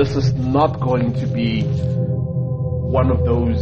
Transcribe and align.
this 0.00 0.16
is 0.16 0.32
not 0.32 0.80
going 0.80 1.12
to 1.12 1.26
be 1.26 1.60
one 1.62 3.10
of 3.10 3.22
those 3.22 3.60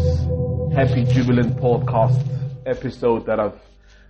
happy 0.73 1.03
jubilant 1.03 1.57
podcast 1.57 2.25
episodes 2.65 3.27
that 3.27 3.41
I've 3.41 3.61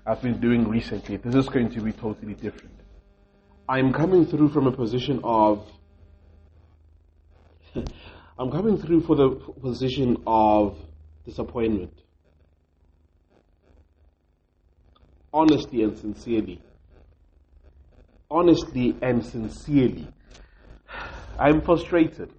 I've 0.05 0.21
been 0.21 0.39
doing 0.39 0.69
recently. 0.69 1.17
This 1.17 1.35
is 1.35 1.49
going 1.49 1.71
to 1.71 1.81
be 1.81 1.91
totally 1.91 2.35
different. 2.35 2.75
I'm 3.67 3.95
coming 3.95 4.27
through 4.27 4.51
from 4.51 4.67
a 4.67 4.73
position 4.73 5.21
of 5.25 5.67
I'm 8.39 8.51
coming 8.51 8.77
through 8.77 9.05
for 9.05 9.17
the 9.17 9.31
position 9.63 10.23
of 10.27 10.77
disappointment. 11.25 11.95
Honestly 15.33 15.83
and 15.83 15.97
sincerely. 15.97 16.61
Honestly 18.31 18.95
and 19.01 19.25
sincerely. 19.25 20.13
I'm 21.39 21.63
frustrated. 21.63 22.33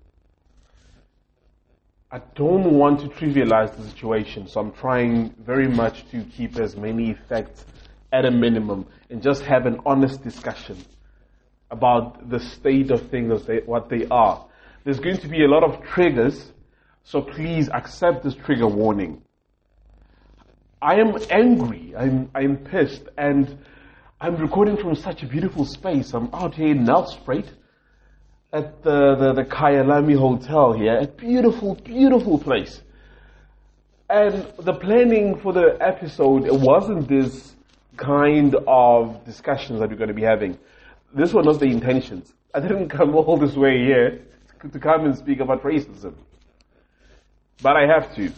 I 2.11 2.19
don't 2.35 2.73
want 2.73 2.99
to 3.01 3.07
trivialize 3.07 3.75
the 3.77 3.87
situation, 3.87 4.47
so 4.47 4.59
I'm 4.59 4.71
trying 4.73 5.33
very 5.39 5.69
much 5.69 6.09
to 6.11 6.23
keep 6.23 6.57
as 6.57 6.75
many 6.75 7.15
facts 7.29 7.65
at 8.11 8.25
a 8.25 8.31
minimum 8.31 8.87
and 9.09 9.21
just 9.21 9.43
have 9.43 9.65
an 9.67 9.79
honest 9.85 10.23
discussion 10.23 10.83
about 11.71 12.29
the 12.29 12.39
state 12.39 12.91
of 12.91 13.09
things 13.09 13.31
as 13.31 13.45
they, 13.45 13.59
what 13.59 13.89
they 13.89 14.05
are. 14.07 14.45
There's 14.83 14.99
going 14.99 15.19
to 15.19 15.27
be 15.27 15.43
a 15.43 15.47
lot 15.47 15.63
of 15.63 15.81
triggers, 15.85 16.51
so 17.03 17.21
please 17.21 17.69
accept 17.69 18.23
this 18.23 18.35
trigger 18.35 18.67
warning. 18.67 19.21
I 20.81 20.95
am 20.95 21.15
angry, 21.29 21.93
I'm, 21.95 22.31
I'm 22.33 22.57
pissed, 22.57 23.03
and 23.17 23.59
I'm 24.19 24.35
recording 24.37 24.77
from 24.77 24.95
such 24.95 25.23
a 25.23 25.27
beautiful 25.27 25.63
space. 25.63 26.13
I'm 26.13 26.33
out 26.33 26.55
here 26.55 26.71
in 26.71 26.85
Nelspruit 26.85 27.49
at 28.51 28.81
the, 28.83 29.15
the, 29.15 29.33
the 29.33 29.43
Kyalami 29.43 30.17
Hotel 30.17 30.73
here, 30.73 30.97
a 30.97 31.07
beautiful, 31.07 31.75
beautiful 31.75 32.39
place. 32.39 32.81
And 34.09 34.51
the 34.57 34.73
planning 34.73 35.39
for 35.39 35.53
the 35.53 35.77
episode, 35.79 36.45
it 36.45 36.53
wasn't 36.53 37.07
this 37.07 37.55
kind 37.95 38.55
of 38.67 39.23
discussions 39.23 39.79
that 39.79 39.89
we're 39.89 39.97
going 39.97 40.07
to 40.07 40.15
be 40.15 40.23
having. 40.23 40.57
This 41.13 41.31
was 41.31 41.45
not 41.45 41.59
the 41.59 41.67
intentions. 41.67 42.33
I 42.53 42.59
didn't 42.59 42.89
come 42.97 43.13
all 43.15 43.37
this 43.37 43.55
way 43.55 43.77
here 43.83 44.21
to 44.71 44.79
come 44.79 45.05
and 45.05 45.15
speak 45.15 45.39
about 45.39 45.61
racism. 45.63 46.15
But 47.61 47.75
I 47.75 47.85
have 47.85 48.15
to. 48.15 48.31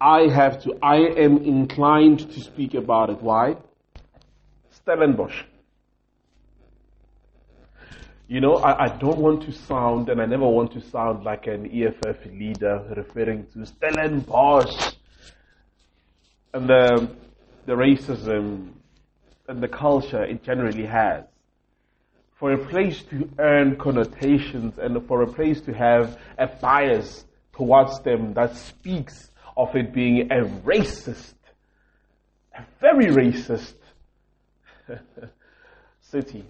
I 0.00 0.28
have 0.28 0.62
to. 0.62 0.78
I 0.82 0.96
am 0.96 1.38
inclined 1.38 2.30
to 2.32 2.40
speak 2.40 2.74
about 2.74 3.10
it. 3.10 3.20
Why? 3.20 3.56
Stellenbosch. 4.70 5.44
You 8.32 8.40
know, 8.40 8.54
I, 8.54 8.84
I, 8.84 8.88
don't 8.96 9.18
want 9.18 9.42
to 9.42 9.52
sound, 9.52 10.08
and 10.08 10.18
I 10.18 10.24
never 10.24 10.48
want 10.48 10.72
to 10.72 10.80
sound 10.80 11.22
like 11.22 11.46
an 11.48 11.66
EFF 11.66 12.24
leader 12.32 12.82
referring 12.96 13.46
to 13.52 13.66
Stellenbosch 13.66 14.94
and 16.54 16.66
the, 16.66 17.10
the 17.66 17.74
racism 17.74 18.70
and 19.48 19.62
the 19.62 19.68
culture 19.68 20.24
it 20.24 20.42
generally 20.42 20.86
has. 20.86 21.24
For 22.36 22.52
a 22.52 22.68
place 22.68 23.02
to 23.10 23.28
earn 23.38 23.76
connotations 23.76 24.78
and 24.78 25.06
for 25.06 25.20
a 25.20 25.30
place 25.30 25.60
to 25.66 25.74
have 25.74 26.18
a 26.38 26.46
bias 26.46 27.26
towards 27.54 28.00
them 28.00 28.32
that 28.32 28.56
speaks 28.56 29.30
of 29.58 29.76
it 29.76 29.92
being 29.92 30.32
a 30.32 30.46
racist, 30.64 31.34
a 32.56 32.64
very 32.80 33.08
racist 33.08 33.74
city 36.00 36.46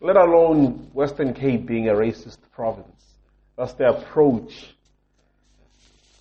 let 0.00 0.16
alone 0.16 0.90
Western 0.92 1.34
Cape 1.34 1.66
being 1.66 1.88
a 1.88 1.92
racist 1.92 2.38
province. 2.52 3.04
That's 3.56 3.74
the 3.74 3.88
approach 3.88 4.74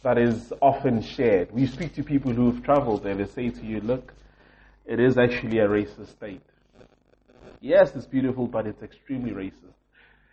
that 0.03 0.17
is 0.17 0.53
often 0.61 1.01
shared. 1.01 1.51
We 1.51 1.65
speak 1.65 1.95
to 1.95 2.03
people 2.03 2.31
who've 2.33 2.63
traveled 2.63 3.03
there, 3.03 3.15
they 3.15 3.25
say 3.25 3.49
to 3.49 3.65
you, 3.65 3.79
look, 3.81 4.13
it 4.85 4.99
is 4.99 5.17
actually 5.17 5.59
a 5.59 5.67
racist 5.67 6.09
state. 6.09 6.41
Yes, 7.61 7.95
it's 7.95 8.05
beautiful, 8.05 8.47
but 8.47 8.65
it's 8.65 8.81
extremely 8.81 9.31
racist. 9.31 9.73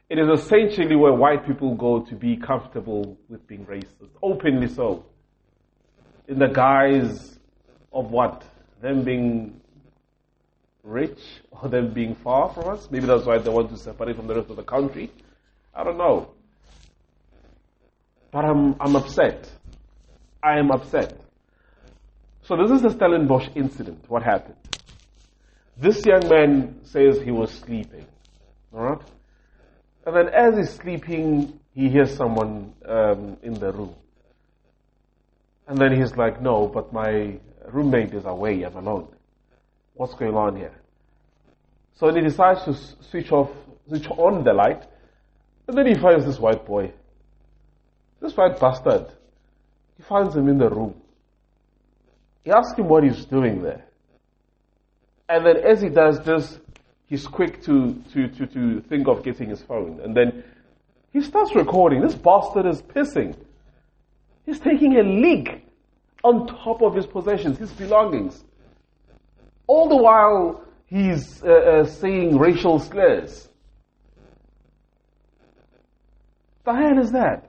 It 0.09 0.19
is 0.19 0.41
essentially 0.41 0.94
where 0.94 1.12
white 1.12 1.47
people 1.47 1.75
go 1.75 2.00
to 2.00 2.15
be 2.15 2.37
comfortable 2.37 3.19
with 3.28 3.47
being 3.48 3.66
racist, 3.66 4.10
openly 4.22 4.69
so. 4.69 5.04
In 6.28 6.38
the 6.38 6.47
guise 6.47 7.38
of 7.92 8.10
what? 8.10 8.44
Them 8.81 9.03
being 9.03 9.60
rich 10.86 11.19
or 11.50 11.69
them 11.69 11.92
being 11.92 12.14
far 12.14 12.52
from 12.54 12.69
us. 12.69 12.88
Maybe 12.91 13.06
that's 13.06 13.26
why 13.26 13.38
they 13.38 13.50
want 13.50 13.70
to 13.70 13.76
separate 13.76 14.16
from 14.16 14.26
the 14.26 14.34
rest 14.34 14.50
of 14.50 14.56
the 14.56 14.62
country. 14.62 15.10
I 15.74 15.84
don't 15.84 15.98
know. 15.98 16.30
But 18.30 18.44
I'm, 18.44 18.76
I'm 18.80 18.97
upset. 18.97 19.50
I 20.42 20.58
am 20.58 20.70
upset. 20.70 21.19
So 22.42 22.56
this 22.56 22.70
is 22.70 22.82
the 22.82 22.91
Stellenbosch 22.91 23.48
incident. 23.54 24.04
What 24.08 24.22
happened? 24.22 24.56
This 25.76 26.04
young 26.06 26.28
man 26.28 26.80
says 26.84 27.20
he 27.20 27.30
was 27.30 27.50
sleeping. 27.50 28.06
Alright? 28.72 29.03
And 30.06 30.16
then 30.16 30.28
as 30.28 30.56
he's 30.56 30.70
sleeping, 30.76 31.58
he 31.74 31.88
hears 31.88 32.16
someone 32.16 32.72
um, 32.86 33.36
in 33.42 33.54
the 33.54 33.72
room. 33.72 33.94
And 35.66 35.76
then 35.76 36.00
he's 36.00 36.16
like, 36.16 36.41
no, 36.41 36.68
but 36.68 36.92
my 36.92 37.38
roommate 37.68 38.14
is 38.14 38.24
away, 38.24 38.62
I'm 38.62 38.76
alone 38.76 39.16
what's 39.97 40.15
going 40.15 40.34
on 40.34 40.57
here? 40.57 40.75
So 41.95 42.15
he 42.15 42.21
decides 42.21 42.65
to 42.65 42.75
switch 43.11 43.33
off, 43.33 43.51
switch 43.89 44.07
on 44.09 44.45
the 44.45 44.53
light, 44.53 44.83
and 45.67 45.77
then 45.77 45.87
he 45.87 45.95
finds 45.95 46.25
this 46.25 46.39
white 46.39 46.65
boy. 46.67 46.93
This 48.21 48.37
white 48.37 48.61
bastard. 48.61 49.07
He 49.97 50.03
finds 50.03 50.37
him 50.37 50.49
in 50.49 50.59
the 50.59 50.69
room. 50.69 50.95
He 52.45 52.51
asks 52.51 52.79
him 52.79 52.89
what 52.89 53.03
he's 53.03 53.25
doing 53.25 53.62
there. 53.62 53.84
And 55.29 55.45
then 55.45 55.57
as 55.57 55.81
he 55.81 55.89
does 55.89 56.21
this, 56.21 56.61
he's 57.07 57.27
quick 57.27 57.63
to, 57.65 57.95
to, 58.13 58.28
to, 58.28 58.47
to 58.47 58.81
think 58.83 59.09
of 59.09 59.25
getting 59.25 59.49
his 59.49 59.63
phone. 59.63 60.01
And 60.01 60.17
then 60.17 60.45
he 61.13 61.21
starts 61.21 61.55
recording. 61.55 62.03
This 62.03 62.15
bastard 62.15 62.67
is 62.67 62.83
pissing. 62.83 63.37
He's 64.45 64.61
taking 64.61 64.97
a 64.99 65.03
leak 65.03 65.67
on 66.23 66.47
top 66.47 66.83
of 66.83 66.95
his 66.95 67.07
possessions, 67.07 67.59
his 67.59 67.73
belongings. 67.73 68.45
All 69.66 69.88
the 69.88 69.97
while, 69.97 70.62
he's 70.87 71.43
uh, 71.43 71.49
uh, 71.49 71.87
saying 71.87 72.38
racial 72.38 72.78
slurs. 72.78 73.49
The 76.65 76.72
hell 76.72 76.99
is 76.99 77.12
that? 77.12 77.49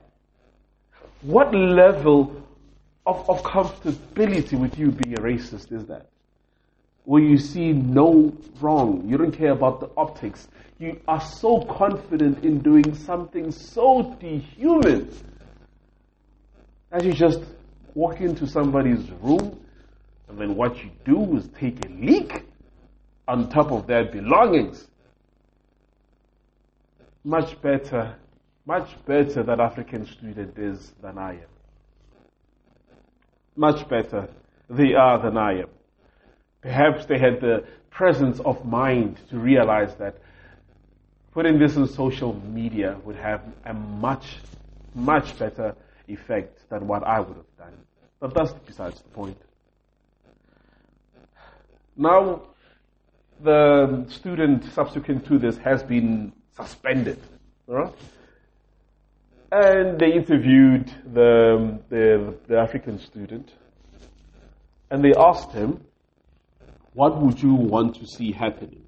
What 1.22 1.52
level 1.54 2.44
of, 3.06 3.28
of 3.28 3.42
comfortability 3.42 4.58
with 4.58 4.78
you 4.78 4.92
being 4.92 5.18
a 5.18 5.20
racist 5.20 5.72
is 5.72 5.86
that? 5.86 6.08
Where 7.04 7.22
you 7.22 7.38
see 7.38 7.72
no 7.72 8.36
wrong, 8.60 9.08
you 9.08 9.16
don't 9.16 9.32
care 9.32 9.52
about 9.52 9.80
the 9.80 9.90
optics, 9.96 10.46
you 10.78 11.00
are 11.08 11.20
so 11.20 11.62
confident 11.62 12.44
in 12.44 12.60
doing 12.60 12.94
something 12.94 13.50
so 13.50 14.16
dehuman 14.20 15.12
that 16.90 17.04
you 17.04 17.12
just 17.12 17.40
walk 17.94 18.20
into 18.20 18.46
somebody's 18.46 19.10
room 19.22 19.58
and 20.28 20.38
then 20.38 20.54
what 20.54 20.76
you 20.82 20.90
do 21.04 21.36
is 21.36 21.48
take 21.58 21.84
a 21.84 21.88
leak 21.88 22.44
on 23.26 23.48
top 23.50 23.72
of 23.72 23.86
their 23.86 24.04
belongings. 24.04 24.86
Much 27.24 27.60
better, 27.60 28.14
much 28.66 28.88
better 29.06 29.42
that 29.42 29.60
African 29.60 30.06
student 30.06 30.58
is 30.58 30.92
than 31.02 31.18
I 31.18 31.32
am. 31.32 31.48
Much 33.56 33.88
better 33.88 34.28
they 34.70 34.94
are 34.94 35.20
than 35.20 35.36
I 35.36 35.60
am. 35.60 35.68
Perhaps 36.62 37.06
they 37.06 37.18
had 37.18 37.40
the 37.40 37.64
presence 37.90 38.38
of 38.40 38.64
mind 38.64 39.18
to 39.30 39.38
realize 39.38 39.94
that 39.96 40.18
putting 41.32 41.58
this 41.58 41.76
in 41.76 41.86
social 41.86 42.34
media 42.34 42.96
would 43.04 43.16
have 43.16 43.42
a 43.64 43.72
much, 43.72 44.24
much 44.94 45.38
better 45.38 45.74
effect 46.06 46.68
than 46.70 46.86
what 46.86 47.02
I 47.04 47.20
would 47.20 47.36
have 47.36 47.56
done. 47.58 47.74
But 48.20 48.34
that's 48.34 48.52
besides 48.66 49.00
the 49.00 49.08
point. 49.08 49.36
Now, 51.98 52.42
the 53.42 54.06
student 54.08 54.64
subsequent 54.72 55.26
to 55.26 55.38
this 55.38 55.58
has 55.58 55.82
been 55.82 56.32
suspended. 56.56 57.20
Right? 57.66 57.92
And 59.50 59.98
they 59.98 60.12
interviewed 60.12 60.92
the, 61.12 61.80
the, 61.88 62.34
the 62.46 62.58
African 62.58 63.00
student 63.00 63.50
and 64.90 65.04
they 65.04 65.12
asked 65.18 65.52
him, 65.52 65.80
What 66.92 67.20
would 67.20 67.42
you 67.42 67.54
want 67.54 67.96
to 67.96 68.06
see 68.06 68.30
happening? 68.30 68.84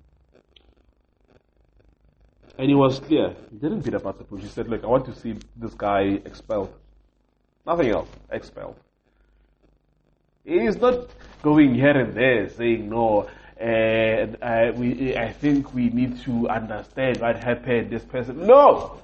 And 2.59 2.69
he 2.69 2.75
was 2.75 3.01
clear. 3.01 3.35
He 3.51 3.57
didn't 3.57 3.81
beat 3.81 3.95
about 3.95 4.19
the 4.19 4.25
bush. 4.25 4.43
He 4.43 4.49
said, 4.49 4.69
Look, 4.69 4.85
I 4.85 4.87
want 4.87 5.07
to 5.07 5.15
see 5.17 5.35
this 5.57 5.75
guy 5.75 6.21
expelled. 6.25 6.73
Nothing 7.67 7.91
else. 7.91 8.09
Expelled. 8.31 8.77
He 10.45 10.57
is 10.67 10.77
not 10.77 11.09
going 11.43 11.75
here 11.75 11.97
and 11.97 12.15
there 12.15 12.49
saying, 12.49 12.89
no, 12.89 13.29
uh, 13.61 14.73
we, 14.77 15.17
I 15.17 15.33
think 15.33 15.75
we 15.75 15.91
need 15.91 16.23
to 16.23 16.49
understand 16.49 17.21
what 17.21 17.45
happened, 17.45 17.91
this 17.91 18.05
person. 18.05 18.47
No! 18.47 19.01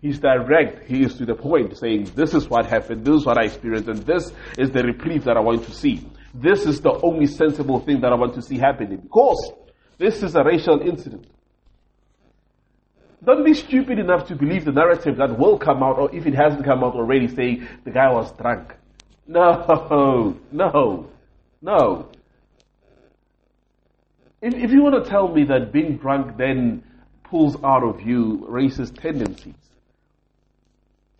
He's 0.00 0.20
direct. 0.20 0.88
He 0.88 1.02
is 1.02 1.16
to 1.16 1.26
the 1.26 1.34
point, 1.34 1.76
saying, 1.76 2.12
This 2.14 2.32
is 2.32 2.48
what 2.48 2.66
happened, 2.66 3.04
this 3.04 3.16
is 3.16 3.26
what 3.26 3.36
I 3.36 3.46
experienced, 3.46 3.88
and 3.88 3.98
this 3.98 4.32
is 4.56 4.70
the 4.70 4.84
reprieve 4.84 5.24
that 5.24 5.36
I 5.36 5.40
want 5.40 5.64
to 5.64 5.72
see. 5.72 6.06
This 6.32 6.66
is 6.66 6.80
the 6.80 6.92
only 7.02 7.26
sensible 7.26 7.80
thing 7.80 8.00
that 8.02 8.12
I 8.12 8.14
want 8.14 8.34
to 8.34 8.42
see 8.42 8.58
happening. 8.58 8.98
Because 8.98 9.52
this 9.98 10.22
is 10.22 10.36
a 10.36 10.44
racial 10.44 10.80
incident. 10.80 11.26
Don't 13.24 13.44
be 13.44 13.54
stupid 13.54 13.98
enough 13.98 14.28
to 14.28 14.36
believe 14.36 14.64
the 14.64 14.70
narrative 14.70 15.16
that 15.16 15.36
will 15.36 15.58
come 15.58 15.82
out, 15.82 15.98
or 15.98 16.14
if 16.14 16.24
it 16.24 16.34
hasn't 16.34 16.64
come 16.64 16.84
out 16.84 16.94
already, 16.94 17.26
saying 17.26 17.66
the 17.84 17.90
guy 17.90 18.12
was 18.12 18.30
drunk. 18.36 18.76
No, 19.28 20.40
no, 20.50 21.06
no. 21.60 22.08
If, 24.40 24.54
if 24.54 24.70
you 24.70 24.82
want 24.82 25.04
to 25.04 25.08
tell 25.08 25.28
me 25.28 25.44
that 25.44 25.70
being 25.70 25.98
drunk 25.98 26.38
then 26.38 26.82
pulls 27.24 27.62
out 27.62 27.84
of 27.84 28.00
you 28.00 28.46
racist 28.48 28.98
tendencies, 29.00 29.54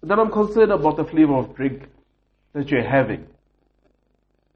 then 0.02 0.18
I'm 0.18 0.30
concerned 0.30 0.72
about 0.72 0.96
the 0.96 1.04
flavor 1.04 1.34
of 1.34 1.54
drink 1.54 1.82
that 2.54 2.70
you're 2.70 2.88
having 2.88 3.26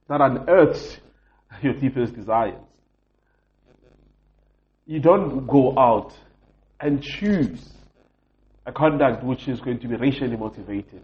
that 0.09 0.21
unearths 0.21 0.97
your 1.63 1.75
deepest 1.75 2.15
desires. 2.15 2.61
You 4.87 5.01
don't 5.01 5.47
go 5.47 5.79
out 5.79 6.15
and 6.81 7.03
choose 7.03 7.71
a 8.67 8.73
conduct 8.73 9.23
which 9.23 9.47
is 9.47 9.61
going 9.61 9.79
to 9.81 9.89
be 9.89 9.97
racially 9.97 10.37
motivated. 10.37 11.03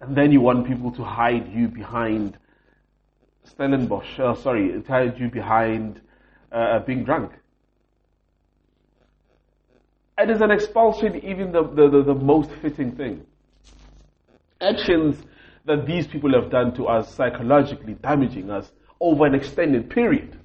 And 0.00 0.16
then 0.16 0.32
you 0.32 0.40
want 0.40 0.66
people 0.66 0.90
to 0.92 1.04
hide 1.04 1.52
you 1.52 1.68
behind 1.68 2.38
Stellenbosch, 3.44 4.18
uh, 4.18 4.34
sorry, 4.34 4.82
hide 4.82 5.18
you 5.18 5.28
behind 5.28 6.00
uh, 6.52 6.78
being 6.80 7.04
drunk. 7.04 7.32
And 10.16 10.30
is 10.30 10.40
an 10.40 10.50
expulsion 10.50 11.16
even 11.24 11.52
the, 11.52 11.62
the, 11.62 11.88
the, 11.88 12.02
the 12.02 12.14
most 12.14 12.50
fitting 12.62 12.92
thing? 12.92 13.26
Actions 14.60 15.16
that 15.64 15.86
these 15.86 16.06
people 16.06 16.32
have 16.32 16.50
done 16.50 16.74
to 16.74 16.86
us 16.86 17.14
psychologically, 17.14 17.94
damaging 17.94 18.50
us 18.50 18.70
over 19.00 19.26
an 19.26 19.34
extended 19.34 19.88
period. 19.88 20.38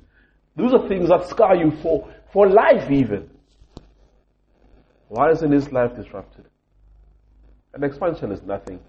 Those 0.55 0.73
are 0.73 0.87
things 0.87 1.09
that 1.09 1.27
scar 1.27 1.55
you 1.55 1.71
for, 1.81 2.07
for 2.31 2.47
life 2.47 2.89
even. 2.89 3.29
Why 5.09 5.31
isn't 5.31 5.51
his 5.51 5.71
life 5.71 5.95
disrupted? 5.95 6.45
An 7.73 7.83
expansion 7.83 8.31
is 8.31 8.41
nothing. 8.43 8.79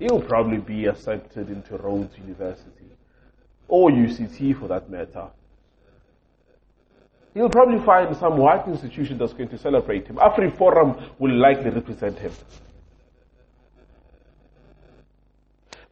He'll 0.00 0.22
probably 0.22 0.56
be 0.56 0.86
accepted 0.86 1.50
into 1.50 1.76
Rhodes 1.76 2.16
University 2.16 2.96
or 3.68 3.90
UCT 3.90 4.58
for 4.58 4.66
that 4.68 4.88
matter. 4.90 5.28
He'll 7.34 7.50
probably 7.50 7.84
find 7.84 8.16
some 8.16 8.38
white 8.38 8.66
institution 8.66 9.18
that's 9.18 9.34
going 9.34 9.50
to 9.50 9.58
celebrate 9.58 10.06
him. 10.06 10.16
AfriForum 10.16 11.10
will 11.18 11.38
likely 11.38 11.68
represent 11.68 12.18
him. 12.18 12.32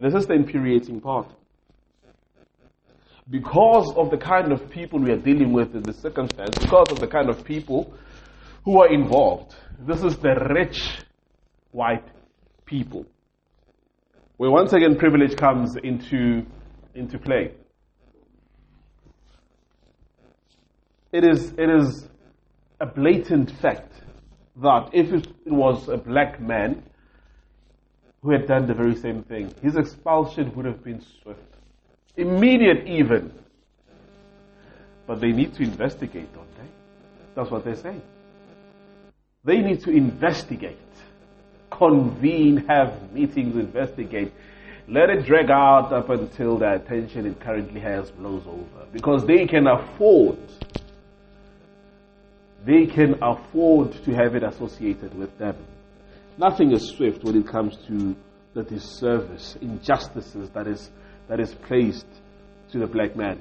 This 0.00 0.14
is 0.14 0.26
the 0.26 0.32
infuriating 0.32 1.02
part. 1.02 1.28
Because 3.28 3.92
of 3.94 4.10
the 4.10 4.16
kind 4.16 4.52
of 4.52 4.70
people 4.70 4.98
we 5.00 5.10
are 5.10 5.18
dealing 5.18 5.52
with 5.52 5.74
in 5.74 5.82
this 5.82 6.00
circumstance, 6.00 6.56
because 6.56 6.90
of 6.90 6.98
the 6.98 7.06
kind 7.06 7.28
of 7.28 7.44
people 7.44 7.92
who 8.64 8.80
are 8.80 8.90
involved, 8.90 9.54
this 9.80 10.02
is 10.02 10.16
the 10.16 10.34
rich 10.54 11.02
white 11.72 12.08
people. 12.64 13.04
Where 14.38 14.52
once 14.52 14.72
again 14.72 14.96
privilege 14.96 15.36
comes 15.36 15.74
into, 15.76 16.46
into 16.94 17.18
play. 17.18 17.50
It 21.10 21.24
is, 21.24 21.52
it 21.58 21.68
is 21.68 22.06
a 22.80 22.86
blatant 22.86 23.50
fact 23.50 23.92
that 24.62 24.90
if 24.92 25.12
it 25.12 25.26
was 25.46 25.88
a 25.88 25.96
black 25.96 26.40
man 26.40 26.84
who 28.22 28.30
had 28.30 28.46
done 28.46 28.68
the 28.68 28.74
very 28.74 28.94
same 28.94 29.24
thing, 29.24 29.52
his 29.60 29.76
expulsion 29.76 30.54
would 30.54 30.66
have 30.66 30.84
been 30.84 31.04
swift. 31.22 31.40
Immediate 32.16 32.86
even. 32.86 33.32
But 35.08 35.20
they 35.20 35.32
need 35.32 35.54
to 35.54 35.64
investigate, 35.64 36.32
don't 36.32 36.56
they? 36.56 36.70
That's 37.34 37.50
what 37.50 37.64
they're 37.64 37.74
saying. 37.74 38.02
They 39.44 39.58
need 39.58 39.80
to 39.82 39.90
investigate, 39.90 40.78
convene, 41.78 42.66
have 42.68 43.12
meetings, 43.12 43.56
investigate. 43.56 44.32
Let 44.88 45.10
it 45.10 45.26
drag 45.26 45.50
out 45.50 45.92
up 45.92 46.10
until 46.10 46.58
the 46.58 46.74
attention 46.74 47.26
it 47.26 47.40
currently 47.40 47.80
has 47.80 48.10
blows 48.10 48.42
over. 48.46 48.86
Because 48.92 49.24
they 49.24 49.46
can 49.46 49.66
afford 49.66 50.38
they 52.64 52.86
can 52.86 53.14
afford 53.22 53.92
to 54.04 54.14
have 54.14 54.34
it 54.34 54.42
associated 54.42 55.16
with 55.16 55.36
them. 55.38 55.56
Nothing 56.36 56.72
is 56.72 56.92
swift 56.96 57.24
when 57.24 57.36
it 57.36 57.46
comes 57.46 57.76
to 57.86 58.14
the 58.52 58.62
disservice, 58.62 59.56
injustices 59.60 60.50
that 60.50 60.66
is, 60.66 60.90
that 61.28 61.40
is 61.40 61.54
placed 61.54 62.06
to 62.72 62.78
the 62.78 62.86
black 62.86 63.16
man. 63.16 63.40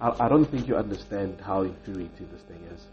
I, 0.00 0.14
I 0.20 0.28
don't 0.28 0.46
think 0.46 0.68
you 0.68 0.76
understand 0.76 1.40
how 1.44 1.62
infuriating 1.62 2.28
this 2.32 2.42
thing 2.42 2.62
is. 2.72 2.86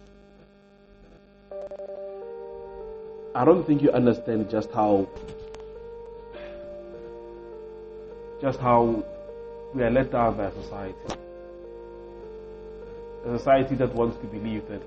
I 3.33 3.43
don't 3.43 3.65
think 3.65 3.81
you 3.81 3.91
understand 3.91 4.49
just 4.49 4.71
how 4.71 5.07
just 8.41 8.59
how 8.59 9.03
we 9.73 9.83
are 9.83 9.91
let 9.91 10.11
down 10.11 10.37
by 10.37 10.51
society 10.51 11.15
a 13.25 13.37
society 13.37 13.75
that 13.75 13.93
wants 13.93 14.17
to 14.17 14.25
believe 14.27 14.67
that 14.67 14.81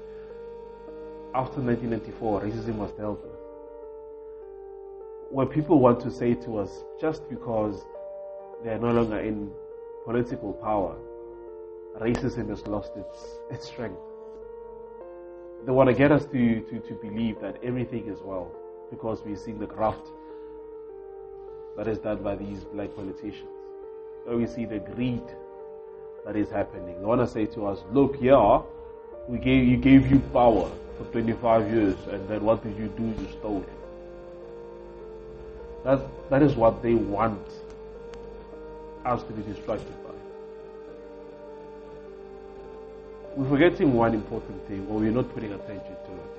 after 1.34 1.60
1994, 1.60 2.40
racism 2.40 2.76
was 2.76 2.90
dealt 2.92 3.20
with. 3.22 3.32
Where 5.30 5.46
people 5.46 5.78
want 5.78 6.00
to 6.00 6.10
say 6.10 6.34
to 6.34 6.58
us, 6.58 6.84
just 7.00 7.28
because 7.28 7.84
they 8.64 8.70
are 8.70 8.78
no 8.78 8.92
longer 8.92 9.18
in 9.18 9.50
political 10.04 10.52
power, 10.54 10.96
racism 12.00 12.48
has 12.48 12.66
lost 12.66 12.92
its, 12.96 13.38
its 13.50 13.66
strength. 13.66 14.00
They 15.68 15.72
want 15.72 15.88
to 15.88 15.94
get 15.94 16.10
us 16.10 16.24
to, 16.24 16.60
to, 16.62 16.80
to 16.80 16.94
believe 16.94 17.42
that 17.42 17.62
everything 17.62 18.08
is 18.08 18.20
well 18.22 18.50
because 18.90 19.20
we're 19.22 19.36
seeing 19.36 19.58
the 19.58 19.66
graft 19.66 20.08
that 21.76 21.86
is 21.86 21.98
done 21.98 22.22
by 22.22 22.36
these 22.36 22.64
black 22.64 22.96
politicians. 22.96 23.50
So 24.24 24.38
we 24.38 24.46
see 24.46 24.64
the 24.64 24.78
greed 24.78 25.20
that 26.24 26.36
is 26.36 26.48
happening. 26.48 26.98
They 26.98 27.04
want 27.04 27.20
to 27.20 27.26
say 27.26 27.44
to 27.54 27.66
us, 27.66 27.80
look, 27.92 28.16
yeah, 28.18 28.62
we 29.28 29.36
gave, 29.36 29.68
you 29.68 29.76
gave 29.76 30.10
you 30.10 30.20
power 30.32 30.70
for 30.96 31.04
25 31.12 31.70
years, 31.70 31.96
and 32.10 32.26
then 32.30 32.44
what 32.44 32.62
did 32.62 32.74
you 32.78 32.88
do? 32.96 33.02
You 33.02 33.28
stole 33.38 33.60
it. 33.60 33.68
That, 35.84 36.00
that 36.30 36.42
is 36.42 36.56
what 36.56 36.82
they 36.82 36.94
want 36.94 37.46
us 39.04 39.22
to 39.22 39.32
be 39.34 39.42
distracted 39.42 40.02
by. 40.02 40.07
We're 43.38 43.50
forgetting 43.50 43.92
one 43.94 44.14
important 44.14 44.66
thing, 44.66 44.84
or 44.90 44.98
we're 44.98 45.12
not 45.12 45.32
putting 45.32 45.52
attention 45.52 45.94
to 45.94 46.12
it. 46.12 46.34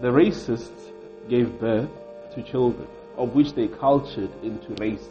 The 0.00 0.08
racists 0.08 0.92
gave 1.28 1.60
birth 1.60 1.90
to 2.34 2.42
children, 2.42 2.88
of 3.18 3.34
which 3.34 3.52
they 3.52 3.68
cultured 3.68 4.30
into 4.42 4.72
race. 4.80 5.06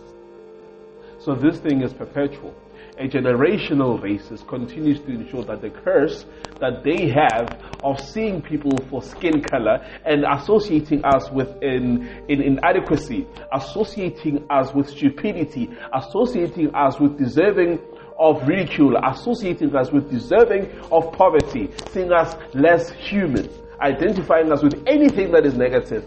So 1.19 1.35
this 1.35 1.59
thing 1.59 1.83
is 1.83 1.93
perpetual 1.93 2.55
a 2.97 3.07
generational 3.07 3.99
racist 3.99 4.47
continues 4.47 4.99
to 5.01 5.11
ensure 5.11 5.43
that 5.43 5.61
the 5.61 5.69
curse 5.69 6.25
that 6.59 6.83
they 6.83 7.09
have 7.09 7.59
of 7.83 7.99
seeing 7.99 8.41
people 8.41 8.77
for 8.89 9.01
skin 9.01 9.41
color 9.41 9.83
and 10.05 10.23
associating 10.31 11.03
us 11.03 11.29
with 11.31 11.49
in, 11.63 12.07
in 12.29 12.41
inadequacy, 12.41 13.27
associating 13.51 14.45
us 14.49 14.73
with 14.73 14.89
stupidity, 14.89 15.69
associating 15.93 16.73
us 16.75 16.99
with 16.99 17.17
deserving 17.17 17.79
of 18.23 18.47
ridicule, 18.47 18.95
associating 19.03 19.75
us 19.75 19.91
with 19.91 20.09
deserving 20.09 20.71
of 20.93 21.11
poverty, 21.11 21.69
seeing 21.91 22.13
us 22.13 22.35
less 22.53 22.89
human, 22.91 23.49
identifying 23.81 24.49
us 24.49 24.63
with 24.63 24.81
anything 24.87 25.29
that 25.33 25.45
is 25.45 25.55
negative. 25.55 26.05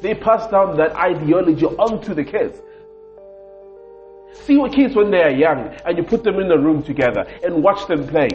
They 0.00 0.14
pass 0.14 0.50
down 0.50 0.78
that 0.78 0.96
ideology 0.96 1.66
onto 1.66 2.14
the 2.14 2.24
kids. 2.24 2.58
See 4.32 4.56
what 4.56 4.72
kids 4.72 4.96
when 4.96 5.10
they 5.10 5.22
are 5.22 5.30
young 5.30 5.68
and 5.84 5.98
you 5.98 6.04
put 6.04 6.24
them 6.24 6.40
in 6.40 6.50
a 6.50 6.58
room 6.58 6.82
together 6.82 7.26
and 7.44 7.62
watch 7.62 7.86
them 7.86 8.08
play. 8.08 8.30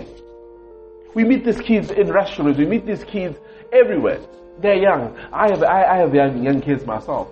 We 1.15 1.23
meet 1.23 1.43
these 1.43 1.59
kids 1.59 1.89
in 1.89 2.13
restaurants, 2.13 2.59
we 2.59 2.67
meet 2.67 2.85
these 2.85 3.03
kids 3.03 3.35
everywhere. 3.73 4.21
They're 4.61 4.75
young. 4.75 5.17
I 5.33 5.49
have, 5.49 5.63
I, 5.63 5.83
I 5.85 5.97
have 5.97 6.13
young, 6.13 6.43
young 6.43 6.61
kids 6.61 6.85
myself. 6.85 7.29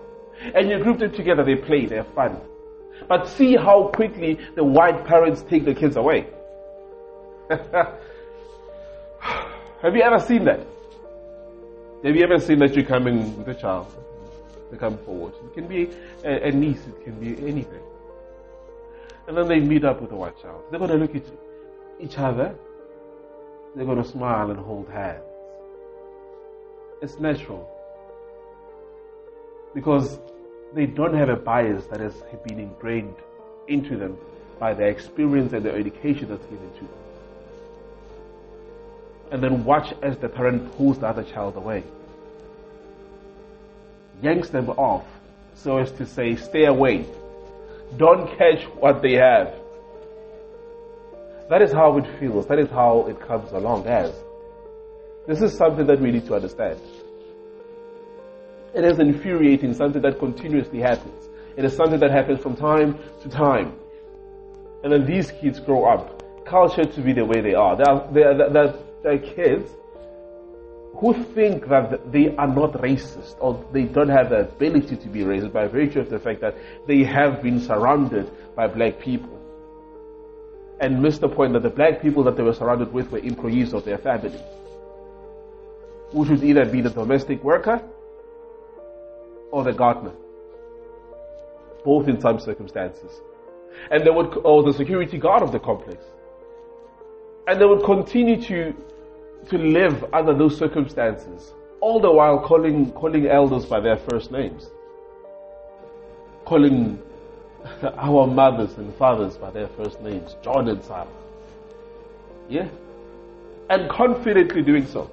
And 0.55 0.67
you 0.67 0.79
group 0.79 0.97
them 0.97 1.13
together, 1.13 1.43
they 1.43 1.55
play, 1.55 1.85
they're 1.85 2.03
fun. 2.03 2.41
But 3.07 3.27
see 3.27 3.55
how 3.55 3.89
quickly 3.93 4.39
the 4.55 4.63
white 4.63 5.05
parents 5.05 5.43
take 5.43 5.65
the 5.65 5.73
kids 5.73 5.95
away. 5.95 6.27
have 7.49 7.95
you 9.95 10.01
ever 10.01 10.19
seen 10.19 10.45
that? 10.45 10.65
Have 12.03 12.15
you 12.15 12.23
ever 12.23 12.39
seen 12.39 12.59
that 12.59 12.75
you're 12.75 12.85
coming 12.85 13.37
with 13.37 13.47
a 13.47 13.55
child? 13.55 13.93
They 14.71 14.77
come 14.77 14.97
forward. 14.99 15.33
It 15.45 15.53
can 15.53 15.67
be 15.67 15.89
a, 16.23 16.47
a 16.47 16.51
niece, 16.51 16.85
it 16.87 17.03
can 17.03 17.19
be 17.19 17.37
anything. 17.47 17.81
And 19.27 19.37
then 19.37 19.47
they 19.47 19.59
meet 19.59 19.83
up 19.83 20.01
with 20.01 20.11
a 20.11 20.15
white 20.15 20.39
child. 20.41 20.63
They're 20.69 20.79
going 20.79 20.91
to 20.91 20.97
look 20.97 21.15
at 21.15 21.23
each 21.99 22.17
other 22.17 22.55
they're 23.75 23.85
going 23.85 24.01
to 24.01 24.07
smile 24.07 24.51
and 24.51 24.59
hold 24.59 24.89
hands. 24.89 25.21
It's 27.01 27.19
natural. 27.19 27.69
Because 29.73 30.17
they 30.75 30.85
don't 30.85 31.13
have 31.13 31.29
a 31.29 31.37
bias 31.37 31.85
that 31.85 32.01
has 32.01 32.13
been 32.45 32.59
ingrained 32.59 33.15
into 33.67 33.97
them 33.97 34.17
by 34.59 34.73
their 34.73 34.89
experience 34.89 35.53
and 35.53 35.63
their 35.65 35.75
education 35.75 36.27
that's 36.27 36.45
given 36.45 36.69
to 36.73 36.81
them. 36.81 36.89
And 39.31 39.41
then 39.41 39.63
watch 39.63 39.93
as 40.03 40.17
the 40.17 40.27
parent 40.27 40.75
pulls 40.77 40.99
the 40.99 41.07
other 41.07 41.23
child 41.23 41.55
away, 41.55 41.83
yanks 44.21 44.49
them 44.49 44.69
off 44.71 45.05
so 45.55 45.77
as 45.77 45.91
to 45.93 46.05
say, 46.05 46.35
stay 46.35 46.65
away. 46.65 47.05
Don't 47.97 48.27
catch 48.37 48.63
what 48.79 49.01
they 49.01 49.13
have. 49.13 49.53
That 51.49 51.61
is 51.61 51.71
how 51.71 51.97
it 51.97 52.19
feels. 52.19 52.47
That 52.47 52.59
is 52.59 52.69
how 52.69 53.05
it 53.07 53.19
comes 53.21 53.51
along 53.51 53.87
as. 53.87 54.13
This 55.25 55.41
is 55.41 55.55
something 55.57 55.87
that 55.87 56.01
we 56.01 56.11
need 56.11 56.25
to 56.27 56.35
understand. 56.35 56.79
It 58.75 58.83
is 58.83 58.99
infuriating, 58.99 59.73
something 59.73 60.01
that 60.01 60.19
continuously 60.19 60.79
happens. 60.79 61.29
It 61.55 61.63
is 61.63 61.73
something 61.75 61.99
that 62.01 62.11
happens 62.11 62.41
from 62.41 62.57
time 62.57 62.99
to 63.21 63.29
time. 63.29 63.73
And 64.83 64.91
then 64.91 65.05
these 65.05 65.31
kids 65.31 65.61
grow 65.61 65.85
up, 65.85 66.45
cultured 66.45 66.91
to 66.93 67.01
be 67.01 67.13
the 67.13 67.23
way 67.23 67.39
they 67.39 67.53
are. 67.53 67.77
They 67.77 67.83
are, 68.23 68.49
they 68.49 69.09
are, 69.09 69.17
kids 69.17 69.71
who 70.97 71.13
think 71.33 71.67
that 71.69 72.11
they 72.11 72.35
are 72.35 72.47
not 72.47 72.73
racist 72.73 73.35
or 73.39 73.63
they 73.71 73.83
don't 73.83 74.09
have 74.09 74.29
the 74.29 74.41
ability 74.41 74.97
to 74.97 75.07
be 75.07 75.21
racist 75.21 75.53
by 75.53 75.67
virtue 75.67 76.01
of 76.01 76.09
the 76.09 76.19
fact 76.19 76.41
that 76.41 76.55
they 76.85 77.03
have 77.03 77.41
been 77.41 77.61
surrounded 77.61 78.29
by 78.55 78.67
black 78.67 78.99
people. 78.99 79.39
And 80.81 81.01
miss 81.01 81.17
the 81.17 81.29
point 81.29 81.53
that 81.53 81.63
the 81.63 81.69
black 81.69 82.01
people 82.01 82.23
that 82.23 82.35
they 82.35 82.43
were 82.43 82.53
surrounded 82.53 82.91
with 82.91 83.09
were 83.09 83.19
employees 83.19 83.73
of 83.73 83.85
their 83.85 83.97
family. 83.97 84.39
Who 86.09 86.25
should 86.25 86.43
either 86.43 86.65
be 86.65 86.81
the 86.81 86.89
domestic 86.89 87.41
worker 87.41 87.81
or 89.51 89.63
the 89.63 89.73
gardener. 89.73 90.13
Both 91.83 92.07
in 92.07 92.19
some 92.19 92.39
circumstances. 92.39 93.21
And 93.91 94.05
they 94.05 94.09
would, 94.09 94.37
or 94.43 94.63
the 94.63 94.73
security 94.73 95.17
guard 95.17 95.43
of 95.43 95.51
the 95.51 95.59
complex. 95.59 96.03
And 97.47 97.61
they 97.61 97.65
would 97.65 97.83
continue 97.83 98.41
to 98.43 98.73
to 99.49 99.57
live 99.57 100.05
under 100.13 100.33
those 100.33 100.57
circumstances, 100.57 101.53
all 101.81 101.99
the 101.99 102.11
while 102.11 102.39
calling, 102.39 102.91
calling 102.91 103.27
elders 103.27 103.65
by 103.65 103.79
their 103.79 103.97
first 103.97 104.31
names, 104.31 104.69
calling 106.45 107.01
our 107.83 108.27
mothers 108.27 108.77
and 108.77 108.93
fathers 108.95 109.37
by 109.37 109.51
their 109.51 109.67
first 109.69 110.01
names, 110.01 110.35
John 110.41 110.67
and 110.67 110.83
Sarah. 110.83 111.07
Yeah? 112.49 112.67
And 113.69 113.89
confidently 113.89 114.61
doing 114.61 114.85
so. 114.87 115.09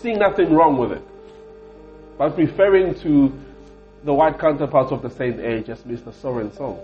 Seeing 0.00 0.18
nothing 0.18 0.52
wrong 0.52 0.76
with 0.78 0.92
it. 0.92 1.02
But 2.18 2.36
referring 2.36 2.94
to 3.00 3.32
the 4.04 4.14
white 4.14 4.38
counterparts 4.38 4.92
of 4.92 5.02
the 5.02 5.10
same 5.10 5.40
age 5.40 5.68
as 5.68 5.80
Mr. 5.82 6.12
So 6.14 6.38
and 6.38 6.52
so 6.54 6.82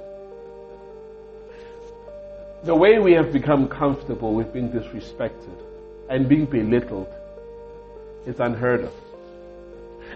the 2.65 2.75
way 2.75 2.99
we 2.99 3.12
have 3.12 3.33
become 3.33 3.69
comfortable 3.69 4.35
with 4.35 4.53
being 4.53 4.71
disrespected 4.71 5.59
and 6.09 6.29
being 6.29 6.47
belittled 6.47 7.09
is 8.25 8.39
unheard 8.39 8.85
of. 8.85 8.93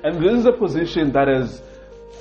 And 0.05 0.23
this 0.23 0.33
is 0.33 0.47
a 0.47 0.53
position 0.53 1.13
that 1.13 1.29
is 1.29 1.61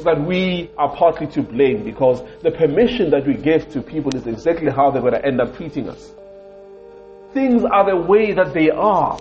that 0.04 0.20
we 0.20 0.72
are 0.78 0.94
partly 0.96 1.28
to 1.28 1.42
blame 1.42 1.84
because 1.84 2.22
the 2.42 2.52
permission 2.52 3.12
that 3.12 3.26
we 3.28 3.36
give 3.36 3.72
to 3.72 3.82
people 3.82 4.16
is 4.16 4.26
exactly 4.26 4.72
how 4.72 4.90
they're 4.90 5.02
going 5.02 5.14
to 5.14 5.26
end 5.26 5.40
up 5.40 5.56
treating 5.56 5.88
us. 5.90 6.12
Things 7.34 7.64
are 7.64 7.86
the 7.90 7.96
way 7.96 8.34
that 8.34 8.54
they 8.54 8.72
are 8.72 9.20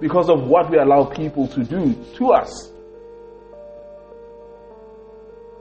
because 0.00 0.28
of 0.28 0.44
what 0.44 0.70
we 0.70 0.78
allow 0.78 1.04
people 1.04 1.48
to 1.48 1.64
do 1.64 1.94
to 2.16 2.32
us. 2.32 2.70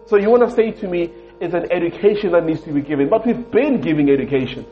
So 0.07 0.17
you 0.17 0.29
want 0.29 0.47
to 0.49 0.55
say 0.55 0.71
to 0.71 0.87
me, 0.87 1.11
it's 1.39 1.53
an 1.53 1.71
education 1.71 2.31
that 2.31 2.45
needs 2.45 2.61
to 2.61 2.71
be 2.71 2.81
given, 2.81 3.09
but 3.09 3.25
we've 3.25 3.49
been 3.51 3.81
giving 3.81 4.09
education. 4.09 4.65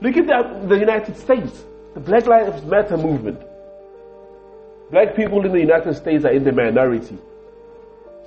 Look 0.00 0.16
at 0.16 0.26
the, 0.26 0.66
the 0.66 0.78
United 0.78 1.16
States, 1.16 1.64
the 1.94 2.00
Black 2.00 2.26
Lives 2.26 2.64
Matter 2.64 2.96
movement. 2.96 3.40
Black 4.90 5.14
people 5.14 5.44
in 5.44 5.52
the 5.52 5.60
United 5.60 5.94
States 5.94 6.24
are 6.24 6.32
in 6.32 6.42
the 6.42 6.52
minority. 6.52 7.18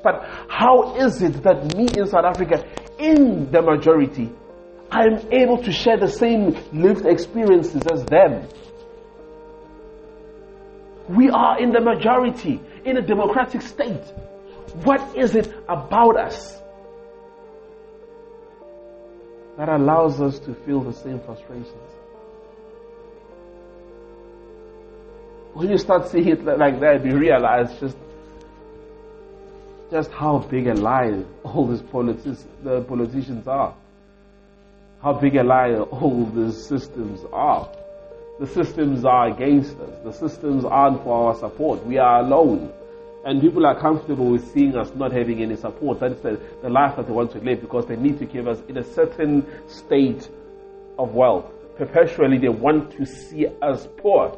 But 0.04 0.24
how 0.48 0.96
is 0.98 1.22
it 1.22 1.42
that 1.44 1.76
me 1.76 1.88
in 1.98 2.08
South 2.08 2.26
Africa, 2.26 2.64
in 3.00 3.52
the 3.52 3.62
majority, 3.62 4.30
I 4.92 5.06
am 5.06 5.32
able 5.32 5.62
to 5.64 5.72
share 5.72 5.98
the 5.98 6.10
same 6.10 6.58
lived 6.74 7.06
experiences 7.06 7.82
as 7.92 8.06
them? 8.06 8.48
We 11.10 11.30
are 11.30 11.60
in 11.62 11.72
the 11.72 11.82
majority, 11.82 12.62
in 12.86 12.98
a 12.98 13.02
democratic 13.02 13.62
state. 13.62 14.04
What 14.84 15.16
is 15.16 15.36
it 15.36 15.54
about 15.70 16.18
us 16.18 16.64
that 19.58 19.70
allows 19.70 20.20
us 20.20 20.40
to 20.40 20.54
feel 20.54 20.82
the 20.82 20.94
same 20.94 21.20
frustrations. 21.20 21.92
When 25.54 25.70
you 25.70 25.78
start 25.78 26.10
seeing 26.10 26.28
it 26.28 26.44
like 26.44 26.80
that, 26.80 27.06
you 27.06 27.18
realize 27.18 27.80
just 27.80 27.98
just 29.92 30.12
how 30.12 30.40
big 30.40 30.66
a 30.66 30.74
lie 30.74 31.24
all 31.44 31.68
these 31.68 31.84
politics, 31.84 32.48
the 32.64 32.82
politicians 32.82 33.48
are. 33.48 33.76
How 35.04 35.14
big 35.14 35.36
a 35.36 35.44
lie 35.44 35.76
all 35.76 36.26
these 36.26 36.66
systems 36.66 37.20
are. 37.32 37.70
The 38.40 38.48
systems 38.48 39.06
are 39.06 39.28
against 39.28 39.78
us. 39.78 40.00
The 40.04 40.14
systems 40.14 40.66
aren't 40.66 41.04
for 41.04 41.28
our 41.28 41.36
support. 41.36 41.86
We 41.86 42.00
are 42.00 42.22
alone. 42.22 42.74
And 43.26 43.40
people 43.42 43.66
are 43.66 43.80
comfortable 43.80 44.30
with 44.30 44.52
seeing 44.52 44.76
us 44.76 44.94
not 44.96 45.14
having 45.14 45.42
any 45.42 45.56
support. 45.56 46.02
That 46.02 46.12
is 46.12 46.22
the, 46.22 46.42
the 46.62 46.70
life 46.70 46.98
that 46.98 47.08
they 47.08 47.14
want 47.14 47.32
to 47.32 47.40
live 47.40 47.62
because 47.62 47.86
they 47.86 47.96
need 47.96 48.20
to 48.20 48.26
keep 48.26 48.46
us 48.46 48.62
in 48.68 48.78
a 48.78 48.84
certain 48.84 49.46
state 49.68 50.28
of 51.00 51.14
wealth. 51.14 51.46
Perpetually, 51.78 52.38
they 52.38 52.50
want 52.50 52.92
to 52.98 53.06
see 53.06 53.48
us 53.62 53.88
poor. 53.98 54.38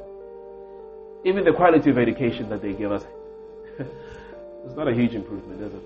Even 1.25 1.43
the 1.43 1.53
quality 1.53 1.89
of 1.89 1.97
education 1.97 2.47
that 2.49 2.61
they 2.61 2.73
give 2.73 2.91
us 2.91 3.03
is 3.79 4.75
not 4.75 4.87
a 4.87 4.93
huge 4.93 5.15
improvement, 5.15 5.61
is 5.61 5.73
it? 5.73 5.81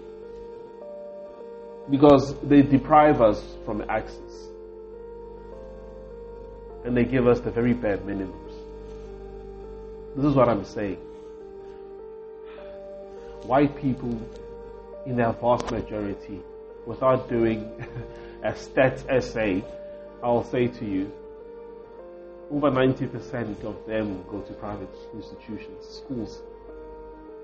Because 1.89 2.37
they 2.41 2.61
deprive 2.61 3.21
us 3.21 3.41
from 3.65 3.81
access. 3.87 4.49
And 6.83 6.95
they 6.95 7.05
give 7.05 7.27
us 7.27 7.39
the 7.39 7.51
very 7.51 7.73
bare 7.73 7.97
minimums. 7.99 8.53
This 10.17 10.25
is 10.25 10.35
what 10.35 10.49
I'm 10.49 10.65
saying 10.65 10.97
white 13.49 13.75
people 13.75 14.15
in 15.07 15.15
their 15.15 15.31
vast 15.31 15.71
majority, 15.71 16.39
without 16.85 17.27
doing 17.27 17.59
a 18.43 18.51
stats 18.51 19.03
essay, 19.09 19.63
I'll 20.21 20.43
say 20.43 20.67
to 20.67 20.85
you, 20.85 21.11
over 22.51 22.69
90% 22.69 23.63
of 23.63 23.75
them 23.87 24.23
go 24.29 24.41
to 24.41 24.53
private 24.53 24.93
institutions, 25.15 25.83
schools, 25.83 26.43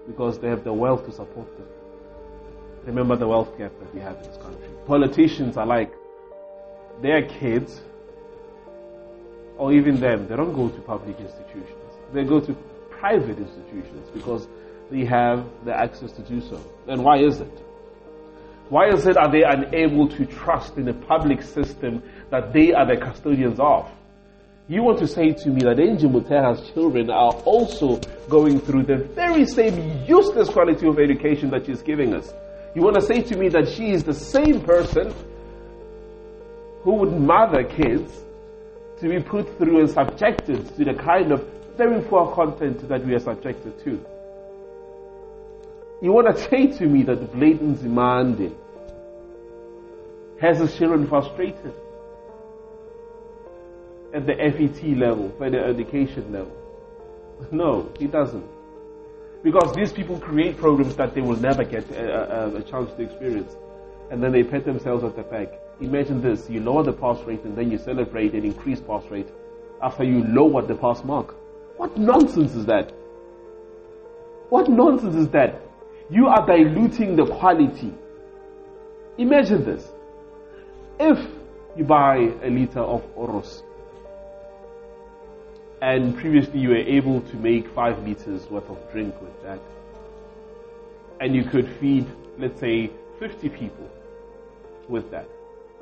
because 0.06 0.38
they 0.38 0.48
have 0.48 0.64
the 0.64 0.72
wealth 0.72 1.08
to 1.08 1.12
support 1.12 1.48
them. 1.58 1.68
Remember 2.84 3.16
the 3.16 3.28
wealth 3.28 3.58
gap 3.58 3.72
that 3.80 3.92
we 3.92 4.00
have 4.00 4.18
in 4.18 4.30
this 4.30 4.38
country. 4.38 4.70
Politicians 4.86 5.58
are 5.58 5.66
like, 5.66 5.92
their 7.02 7.24
kids, 7.24 7.82
or 9.58 9.74
even 9.74 10.00
them, 10.00 10.28
they 10.28 10.36
don't 10.36 10.54
go 10.54 10.70
to 10.70 10.82
public 10.82 11.20
institutions. 11.20 11.94
They 12.14 12.24
go 12.24 12.40
to 12.40 12.54
private 12.92 13.40
institutions 13.40 14.08
because 14.14 14.48
they 14.92 15.06
have 15.06 15.46
the 15.66 15.74
access 15.74 16.12
to 16.14 16.22
do 16.22 16.42
so. 16.42 16.60
And 16.88 17.04
why 17.04 17.18
is 17.20 17.40
it? 17.40 17.66
Why 18.70 18.90
is 18.90 19.06
it 19.06 19.18
are 19.18 19.32
they 19.32 19.44
unable 19.44 20.08
to 20.10 20.26
trust 20.26 20.78
in 20.78 20.86
the 20.86 20.94
public 20.94 21.42
system 21.44 22.02
that 22.32 22.52
they 22.52 22.74
are 22.74 22.86
the 22.86 22.98
custodians 22.98 23.60
of? 23.60 23.90
You 24.68 24.82
want 24.82 24.98
to 25.00 25.08
say 25.08 25.32
to 25.32 25.50
me 25.50 25.62
that 25.62 25.80
Angie 25.80 26.08
Motshekga's 26.08 26.72
children 26.72 27.12
are 27.12 27.34
also 27.46 28.00
going 28.28 28.60
through 28.60 28.84
the 28.84 28.98
very 29.14 29.46
same 29.46 30.04
useless 30.06 30.50
quality 30.50 30.88
of 30.88 30.98
education 30.98 31.52
that 31.52 31.68
she's 31.68 31.84
giving 31.84 32.16
us. 32.16 32.34
You 32.74 32.82
want 32.82 32.96
to 32.96 33.02
say 33.02 33.22
to 33.22 33.38
me 33.38 33.50
that 33.50 33.70
she 33.70 33.92
is 33.92 34.04
the 34.04 34.14
same 34.14 34.62
person 34.62 35.14
who 36.82 36.94
would 36.96 37.14
mother 37.14 37.64
kids 37.64 38.12
to 39.00 39.10
be 39.10 39.20
put 39.22 39.58
through 39.60 39.82
and 39.82 39.90
subjected 39.90 40.76
to 40.76 40.84
the 40.84 40.96
kind 40.96 41.32
of 41.32 41.48
very 41.78 42.02
poor 42.02 42.34
content 42.34 42.88
that 42.88 43.06
we 43.06 43.14
are 43.14 43.20
subjected 43.20 43.78
to. 43.84 44.04
You 46.06 46.12
want 46.12 46.28
to 46.28 46.40
say 46.50 46.68
to 46.68 46.86
me 46.86 47.02
that 47.02 47.34
Blade 47.34 47.60
Nzimande 47.62 48.54
has 50.40 50.60
his 50.60 50.78
children 50.78 51.08
frustrated 51.08 51.74
at 54.14 54.28
the 54.28 54.36
FET 54.36 54.84
level, 54.98 55.30
the 55.40 55.60
education 55.60 56.32
level? 56.32 56.56
No, 57.52 57.92
he 57.98 58.06
doesn't. 58.06 58.46
Because 59.44 59.74
these 59.76 59.92
people 59.92 60.20
create 60.20 60.58
programs 60.58 60.96
that 60.96 61.16
they 61.16 61.22
will 61.22 61.38
never 61.38 61.64
get 61.64 61.90
a, 61.90 62.54
a, 62.54 62.56
a 62.58 62.64
chance 62.64 62.92
to 62.94 63.02
experience. 63.02 63.56
And 64.12 64.22
then 64.24 64.32
they 64.32 64.44
pat 64.44 64.64
themselves 64.64 65.04
at 65.04 65.16
the 65.16 65.24
back 65.24 65.50
Imagine 65.82 66.22
this, 66.22 66.50
you 66.50 66.62
lower 66.62 66.84
the 66.84 66.94
pass 66.94 67.20
rate 67.26 67.44
and 67.44 67.58
then 67.58 67.70
you 67.70 67.78
celebrate 67.78 68.34
an 68.34 68.46
increased 68.46 68.88
pass 68.88 69.04
rate 69.10 69.28
after 69.82 70.04
you 70.04 70.24
lower 70.24 70.62
the 70.62 70.76
pass 70.76 71.04
mark. 71.04 71.36
What 71.78 71.98
nonsense 71.98 72.56
is 72.56 72.66
that? 72.68 72.94
What 74.50 74.70
nonsense 74.70 75.16
is 75.16 75.28
that? 75.30 75.60
You 76.10 76.28
are 76.28 76.46
diluting 76.46 77.16
the 77.16 77.26
quality. 77.26 77.94
Imagine 79.18 79.66
this. 79.66 79.88
If 81.00 81.20
you 81.76 81.84
buy 81.84 82.32
a 82.44 82.50
liter 82.50 82.80
of 82.80 83.04
Oros 83.16 83.64
and 85.82 86.16
previously 86.18 86.60
you 86.60 86.70
were 86.70 86.76
able 86.76 87.22
to 87.22 87.36
make 87.38 87.68
five 87.74 88.06
liters 88.08 88.50
worth 88.50 88.70
of 88.70 88.92
drink 88.92 89.20
with 89.22 89.44
that, 89.44 89.60
and 91.20 91.36
you 91.36 91.44
could 91.44 91.68
feed, 91.80 92.06
let's 92.38 92.60
say, 92.60 92.92
50 93.20 93.50
people 93.50 93.90
with 94.88 95.10
that, 95.12 95.28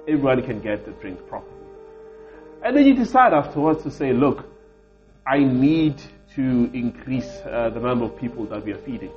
Everyone 0.06 0.44
can 0.44 0.60
get 0.60 0.86
the 0.86 0.92
drink 0.92 1.26
properly. 1.30 1.54
And 2.62 2.76
then 2.76 2.86
you 2.86 2.94
decide 2.94 3.34
afterwards 3.34 3.84
to 3.84 3.92
say, 3.92 4.12
look, 4.12 4.46
I 5.26 5.40
need 5.40 5.96
to 6.36 6.70
increase 6.74 7.30
uh, 7.46 7.70
the 7.74 7.80
number 7.80 8.06
of 8.06 8.18
people 8.18 8.46
that 8.48 8.66
we 8.66 8.74
are 8.74 8.78
feeding 8.80 9.12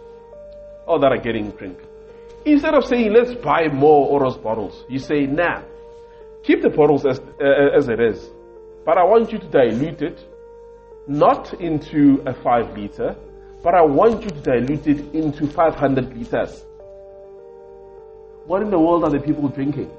or 0.86 0.98
that 1.00 1.12
are 1.12 1.18
getting 1.18 1.50
drink. 1.50 1.78
Instead 2.44 2.74
of 2.74 2.84
saying, 2.84 3.12
let's 3.12 3.34
buy 3.34 3.68
more 3.68 4.08
Oros 4.08 4.36
bottles, 4.36 4.84
you 4.88 4.98
say, 4.98 5.26
nah, 5.26 5.62
keep 6.42 6.62
the 6.62 6.70
bottles 6.70 7.04
as, 7.04 7.18
uh, 7.18 7.76
as 7.76 7.88
it 7.88 8.00
is. 8.00 8.30
But 8.84 8.98
I 8.98 9.04
want 9.04 9.32
you 9.32 9.38
to 9.38 9.46
dilute 9.48 10.00
it, 10.02 10.24
not 11.08 11.54
into 11.60 12.22
a 12.24 12.32
5 12.32 12.76
liter, 12.78 13.16
but 13.64 13.74
I 13.74 13.82
want 13.82 14.22
you 14.22 14.30
to 14.30 14.40
dilute 14.40 14.86
it 14.86 15.12
into 15.12 15.48
500 15.48 16.16
liters. 16.16 16.64
What 18.46 18.62
in 18.62 18.70
the 18.70 18.78
world 18.78 19.02
are 19.02 19.10
the 19.10 19.18
people 19.18 19.48
drinking? 19.48 19.90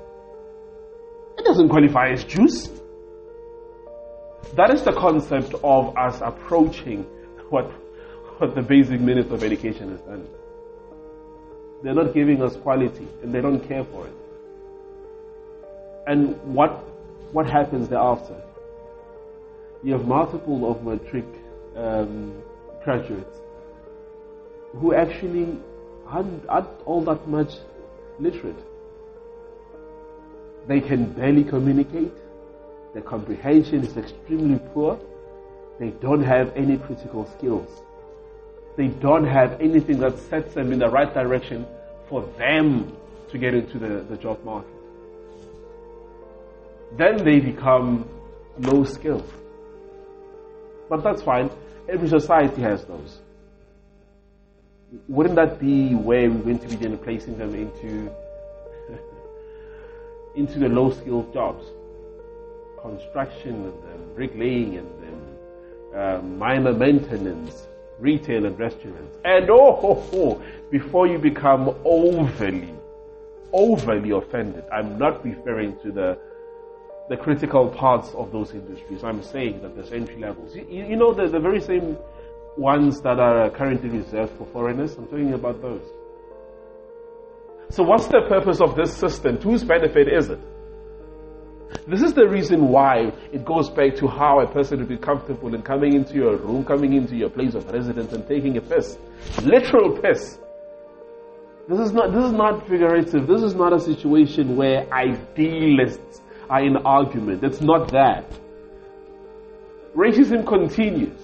It 1.38 1.44
doesn't 1.44 1.68
qualify 1.68 2.12
as 2.12 2.24
juice. 2.24 2.70
That 4.56 4.74
is 4.74 4.84
the 4.84 4.94
concept 4.94 5.54
of 5.64 5.98
us 5.98 6.22
approaching 6.24 7.04
what, 7.50 7.66
what 8.40 8.56
the 8.56 8.62
basic 8.62 9.02
minutes 9.02 9.32
of 9.32 9.44
education 9.44 9.92
has 9.92 10.00
done. 10.02 10.26
They're 11.84 11.94
not 11.94 12.14
giving 12.14 12.42
us 12.42 12.56
quality 12.56 13.08
and 13.22 13.34
they 13.34 13.42
don't 13.42 13.60
care 13.68 13.84
for 13.84 14.08
it. 14.08 14.14
And 16.08 16.36
what, 16.54 16.72
what 17.32 17.46
happens 17.48 17.90
thereafter? 17.90 18.42
You 19.84 19.94
have 19.94 20.08
multiple 20.08 20.72
of 20.72 20.84
matric 20.84 21.26
um, 21.76 22.42
graduates 22.84 23.38
who 24.80 24.94
actually 24.94 25.58
aren't, 26.08 26.48
aren't 26.50 26.68
all 26.86 27.04
that 27.06 27.28
much 27.28 27.54
literate. 28.20 28.58
They 30.68 30.82
can 30.82 31.12
barely 31.14 31.44
communicate. 31.44 32.14
Their 32.94 33.04
comprehension 33.04 33.84
is 33.84 33.96
extremely 33.98 34.60
poor. 34.74 35.00
They 35.80 35.92
don't 35.92 36.24
have 36.24 36.56
any 36.56 36.78
critical 36.78 37.30
skills. 37.38 37.70
They 38.78 38.88
don't 38.88 39.26
have 39.26 39.60
anything 39.60 40.00
that 40.00 40.18
sets 40.20 40.54
them 40.54 40.72
in 40.72 40.80
the 40.80 40.88
right 40.88 41.12
direction 41.14 41.66
for 42.08 42.22
them 42.38 42.96
to 43.32 43.38
get 43.38 43.54
into 43.54 43.80
the, 43.80 44.06
the 44.10 44.16
job 44.18 44.44
market. 44.46 44.72
Then 46.96 47.26
they 47.26 47.40
become 47.40 48.08
low 48.60 48.86
skilled. 48.86 49.30
But 50.90 51.04
that's 51.04 51.22
fine. 51.22 51.50
Every 51.90 52.08
society 52.08 52.62
has 52.62 52.86
those. 52.86 53.20
Wouldn't 55.10 55.36
that 55.36 55.60
be 55.60 55.96
where 55.96 56.30
we're 56.30 56.44
going 56.44 56.60
to 56.60 56.68
be 56.68 56.76
then 56.76 56.98
placing 57.00 57.38
them 57.38 57.54
into 57.56 58.10
into 60.36 60.60
the 60.60 60.70
low 60.70 60.92
skilled 60.92 61.34
jobs? 61.34 61.66
Construction 62.82 63.74
and 63.92 64.16
bricklaying 64.16 64.78
and 64.78 64.98
uh, 65.94 66.22
minor 66.22 66.74
maintenance, 66.74 67.67
retail 68.00 68.46
and 68.46 68.58
restaurants. 68.60 69.18
And 69.26 69.50
oh, 69.50 69.80
oh, 69.84 70.10
oh, 70.14 70.44
before 70.72 71.08
you 71.08 71.18
become 71.18 71.76
overly, 71.84 72.74
overly 73.54 74.12
offended, 74.12 74.64
I'm 74.72 74.98
not 74.98 75.24
referring 75.24 75.78
to 75.80 75.92
the 75.92 76.18
the 77.10 77.16
critical 77.16 77.70
parts 77.70 78.14
of 78.16 78.32
those 78.34 78.52
industries. 78.52 79.04
I'm 79.04 79.24
saying 79.24 79.62
that 79.62 79.76
there's 79.76 79.94
entry 79.94 80.18
levels. 80.18 80.54
You, 80.54 80.66
you 80.68 80.96
know, 80.98 81.14
the, 81.14 81.28
the 81.28 81.40
very 81.40 81.62
same 81.62 81.98
ones 82.58 83.00
that 83.02 83.20
are 83.20 83.50
currently 83.50 83.90
reserved 83.90 84.38
for 84.38 84.46
foreigners. 84.48 84.96
I'm 84.96 85.06
talking 85.06 85.34
about 85.34 85.62
those. 85.62 85.84
So 87.70 87.84
what's 87.84 88.08
the 88.08 88.22
purpose 88.28 88.60
of 88.60 88.76
this 88.76 88.94
system? 88.94 89.38
Whose 89.38 89.64
benefit 89.64 90.08
is 90.12 90.30
it? 90.30 90.40
This 91.88 92.02
is 92.02 92.14
the 92.14 92.28
reason 92.28 92.70
why 92.70 93.14
it 93.32 93.46
goes 93.46 93.70
back 93.70 93.96
to 93.98 94.08
how 94.08 94.42
a 94.42 94.48
person 94.48 94.80
would 94.80 94.88
be 94.88 94.98
comfortable 94.98 95.54
in 95.54 95.62
coming 95.62 95.94
into 95.94 96.16
your 96.16 96.38
room, 96.38 96.66
coming 96.66 96.94
into 96.94 97.16
your 97.16 97.30
place 97.30 97.56
of 97.56 97.70
residence 97.72 98.14
and 98.14 98.28
taking 98.28 98.58
a 98.58 98.62
piss. 98.62 98.98
Literal 99.44 99.98
piss. 99.98 100.40
This 101.68 101.80
is 101.80 101.92
not, 101.92 102.14
this 102.14 102.24
is 102.24 102.32
not 102.32 102.68
figurative. 102.68 103.28
This 103.28 103.44
is 103.44 103.56
not 103.56 103.74
a 103.74 103.80
situation 103.80 104.56
where 104.56 104.92
idealists 104.94 106.22
are 106.50 106.64
in 106.64 106.78
argument. 106.78 107.44
It's 107.44 107.62
not 107.62 107.92
that. 107.92 108.26
Racism 109.96 110.48
continues. 110.48 111.20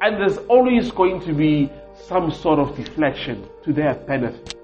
And 0.00 0.20
there's 0.20 0.38
always 0.48 0.90
going 0.92 1.20
to 1.22 1.32
be 1.32 1.70
some 2.06 2.30
sort 2.30 2.58
of 2.58 2.76
deflection 2.76 3.48
to 3.64 3.72
their 3.72 3.94
benefit. 3.94 4.54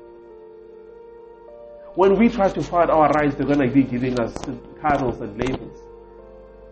When 1.95 2.17
we 2.19 2.29
try 2.29 2.49
to 2.49 2.63
fight 2.63 2.89
our 2.89 3.09
rights, 3.11 3.35
they're 3.35 3.47
going 3.47 3.59
to 3.59 3.69
be 3.69 3.83
giving 3.83 4.19
us 4.21 4.33
titles 4.81 5.21
and 5.21 5.37
labels. 5.37 5.77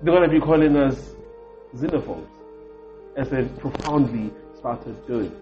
They're 0.01 0.15
going 0.15 0.29
to 0.29 0.33
be 0.33 0.41
calling 0.41 0.77
us 0.77 1.15
xenophobes, 1.75 2.29
as 3.17 3.29
they've 3.29 3.59
profoundly 3.59 4.33
started 4.57 5.07
doing. 5.07 5.35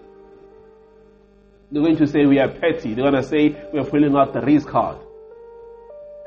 They're 1.71 1.83
going 1.83 1.99
to 1.99 2.07
say 2.07 2.25
we 2.25 2.39
are 2.39 2.49
petty. 2.49 2.95
They're 2.95 3.11
going 3.11 3.23
to 3.23 3.29
say 3.29 3.55
we 3.73 3.79
are 3.79 3.85
filling 3.85 4.17
out 4.17 4.33
the 4.33 4.41
race 4.41 4.65
card. 4.65 4.99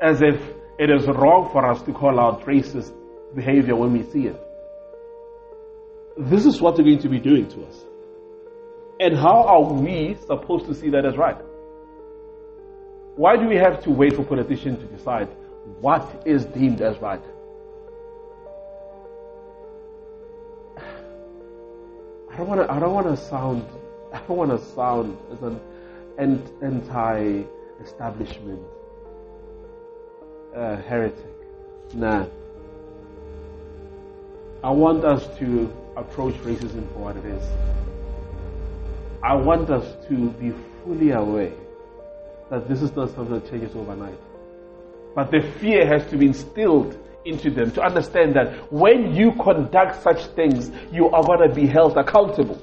As 0.00 0.22
if 0.22 0.40
it 0.78 0.90
is 0.90 1.06
wrong 1.08 1.50
for 1.50 1.66
us 1.66 1.82
to 1.82 1.92
call 1.92 2.20
out 2.20 2.42
racist 2.46 2.92
behavior 3.34 3.74
when 3.74 3.92
we 3.92 4.04
see 4.10 4.26
it. 4.28 4.40
This 6.16 6.46
is 6.46 6.60
what 6.60 6.76
they're 6.76 6.84
going 6.84 7.00
to 7.00 7.08
be 7.08 7.18
doing 7.18 7.48
to 7.48 7.64
us. 7.64 7.84
And 9.00 9.16
how 9.16 9.42
are 9.44 9.72
we 9.72 10.16
supposed 10.26 10.66
to 10.66 10.74
see 10.74 10.90
that 10.90 11.04
as 11.04 11.16
right? 11.16 11.36
Why 13.20 13.36
do 13.36 13.46
we 13.46 13.56
have 13.56 13.82
to 13.82 13.90
wait 13.90 14.16
for 14.16 14.24
politicians 14.24 14.78
to 14.78 14.86
decide 14.86 15.28
what 15.82 16.22
is 16.24 16.46
deemed 16.46 16.80
as 16.80 16.96
right? 17.02 17.20
I 20.78 22.36
don't 22.38 22.48
want 22.48 22.62
to. 22.62 22.72
I 22.72 22.80
don't 22.80 22.94
want 22.94 23.08
to 23.08 23.16
sound. 23.18 23.66
I 24.14 24.20
don't 24.20 24.38
want 24.38 24.52
to 24.52 24.58
sound 24.74 25.18
as 25.30 25.42
an 25.42 25.60
anti-establishment 26.62 28.62
uh, 30.56 30.76
heretic. 30.76 31.26
Nah. 31.92 32.24
I 34.64 34.70
want 34.70 35.04
us 35.04 35.26
to 35.40 35.70
approach 35.94 36.36
racism 36.36 36.90
for 36.94 37.00
what 37.00 37.18
it 37.18 37.26
is. 37.26 37.44
I 39.22 39.34
want 39.34 39.68
us 39.68 39.84
to 40.08 40.30
be 40.30 40.54
fully 40.82 41.10
aware 41.10 41.52
that 42.50 42.68
this 42.68 42.82
is 42.82 42.94
not 42.94 43.10
something 43.10 43.40
that 43.40 43.50
changes 43.50 43.74
overnight. 43.76 44.18
But 45.14 45.30
the 45.30 45.40
fear 45.58 45.86
has 45.86 46.08
to 46.10 46.16
be 46.16 46.26
instilled 46.26 46.98
into 47.24 47.50
them 47.50 47.70
to 47.72 47.82
understand 47.82 48.34
that 48.34 48.72
when 48.72 49.14
you 49.14 49.32
conduct 49.32 50.02
such 50.02 50.24
things, 50.28 50.70
you 50.92 51.08
are 51.10 51.22
going 51.22 51.48
to 51.48 51.54
be 51.54 51.66
held 51.66 51.96
accountable. 51.96 52.60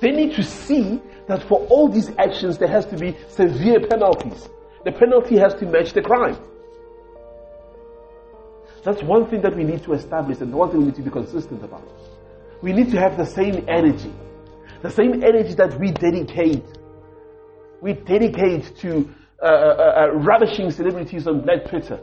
They 0.00 0.10
need 0.10 0.34
to 0.34 0.42
see 0.42 1.00
that 1.28 1.42
for 1.44 1.60
all 1.66 1.88
these 1.88 2.10
actions, 2.18 2.58
there 2.58 2.68
has 2.68 2.86
to 2.86 2.96
be 2.96 3.16
severe 3.28 3.80
penalties. 3.80 4.48
The 4.84 4.92
penalty 4.92 5.38
has 5.38 5.54
to 5.54 5.66
match 5.66 5.92
the 5.92 6.02
crime. 6.02 6.36
That's 8.82 9.02
one 9.02 9.30
thing 9.30 9.40
that 9.42 9.56
we 9.56 9.64
need 9.64 9.82
to 9.84 9.94
establish 9.94 10.40
and 10.40 10.52
one 10.52 10.70
thing 10.70 10.80
we 10.80 10.86
need 10.86 10.96
to 10.96 11.02
be 11.02 11.10
consistent 11.10 11.64
about. 11.64 11.88
We 12.60 12.72
need 12.72 12.90
to 12.90 12.98
have 12.98 13.16
the 13.16 13.24
same 13.24 13.64
energy. 13.66 14.12
The 14.82 14.90
same 14.90 15.24
energy 15.24 15.54
that 15.54 15.78
we 15.80 15.90
dedicate. 15.90 16.64
We 17.84 17.92
dedicate 17.92 18.78
to 18.78 19.14
uh, 19.42 19.44
uh, 19.44 19.48
uh, 19.48 20.00
uh, 20.00 20.14
ravishing 20.14 20.70
celebrities 20.70 21.26
on 21.26 21.42
Black 21.42 21.68
Twitter. 21.68 22.00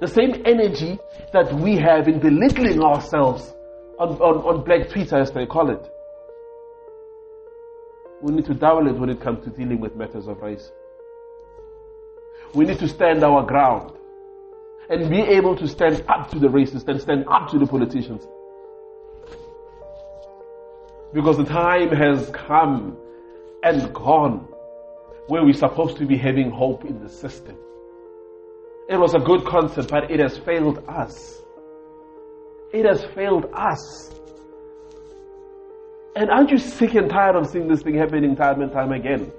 The 0.00 0.08
same 0.08 0.42
energy 0.46 0.98
that 1.34 1.52
we 1.52 1.76
have 1.76 2.08
in 2.08 2.18
belittling 2.18 2.82
ourselves 2.82 3.52
on, 3.98 4.08
on, 4.08 4.36
on 4.38 4.64
Black 4.64 4.88
Twitter, 4.88 5.16
as 5.18 5.30
they 5.32 5.44
call 5.44 5.68
it. 5.68 5.86
We 8.22 8.32
need 8.32 8.46
to 8.46 8.54
double 8.54 8.88
it 8.88 8.98
when 8.98 9.10
it 9.10 9.20
comes 9.20 9.44
to 9.44 9.50
dealing 9.50 9.80
with 9.80 9.94
matters 9.96 10.28
of 10.28 10.40
race. 10.40 10.72
We 12.54 12.64
need 12.64 12.78
to 12.78 12.88
stand 12.88 13.22
our 13.22 13.44
ground 13.44 13.92
and 14.88 15.10
be 15.10 15.20
able 15.20 15.56
to 15.58 15.68
stand 15.68 16.02
up 16.08 16.30
to 16.30 16.38
the 16.38 16.48
racists 16.48 16.88
and 16.88 16.98
stand 16.98 17.26
up 17.30 17.50
to 17.50 17.58
the 17.58 17.66
politicians. 17.66 18.26
Because 21.12 21.36
the 21.36 21.44
time 21.44 21.90
has 21.90 22.30
come 22.30 22.96
and 23.62 23.92
gone 23.92 24.48
where 25.26 25.44
we're 25.44 25.52
supposed 25.52 25.96
to 25.98 26.06
be 26.06 26.16
having 26.16 26.50
hope 26.50 26.84
in 26.84 27.02
the 27.02 27.08
system. 27.08 27.56
It 28.88 28.96
was 28.96 29.14
a 29.14 29.18
good 29.18 29.44
concept, 29.44 29.90
but 29.90 30.10
it 30.10 30.20
has 30.20 30.36
failed 30.38 30.84
us. 30.88 31.40
It 32.72 32.84
has 32.84 33.04
failed 33.14 33.46
us. 33.52 34.10
And 36.14 36.30
aren't 36.30 36.50
you 36.50 36.58
sick 36.58 36.94
and 36.94 37.08
tired 37.08 37.36
of 37.36 37.48
seeing 37.48 37.68
this 37.68 37.82
thing 37.82 37.94
happening 37.94 38.36
time 38.36 38.60
and 38.60 38.72
time 38.72 38.92
again? 38.92 39.32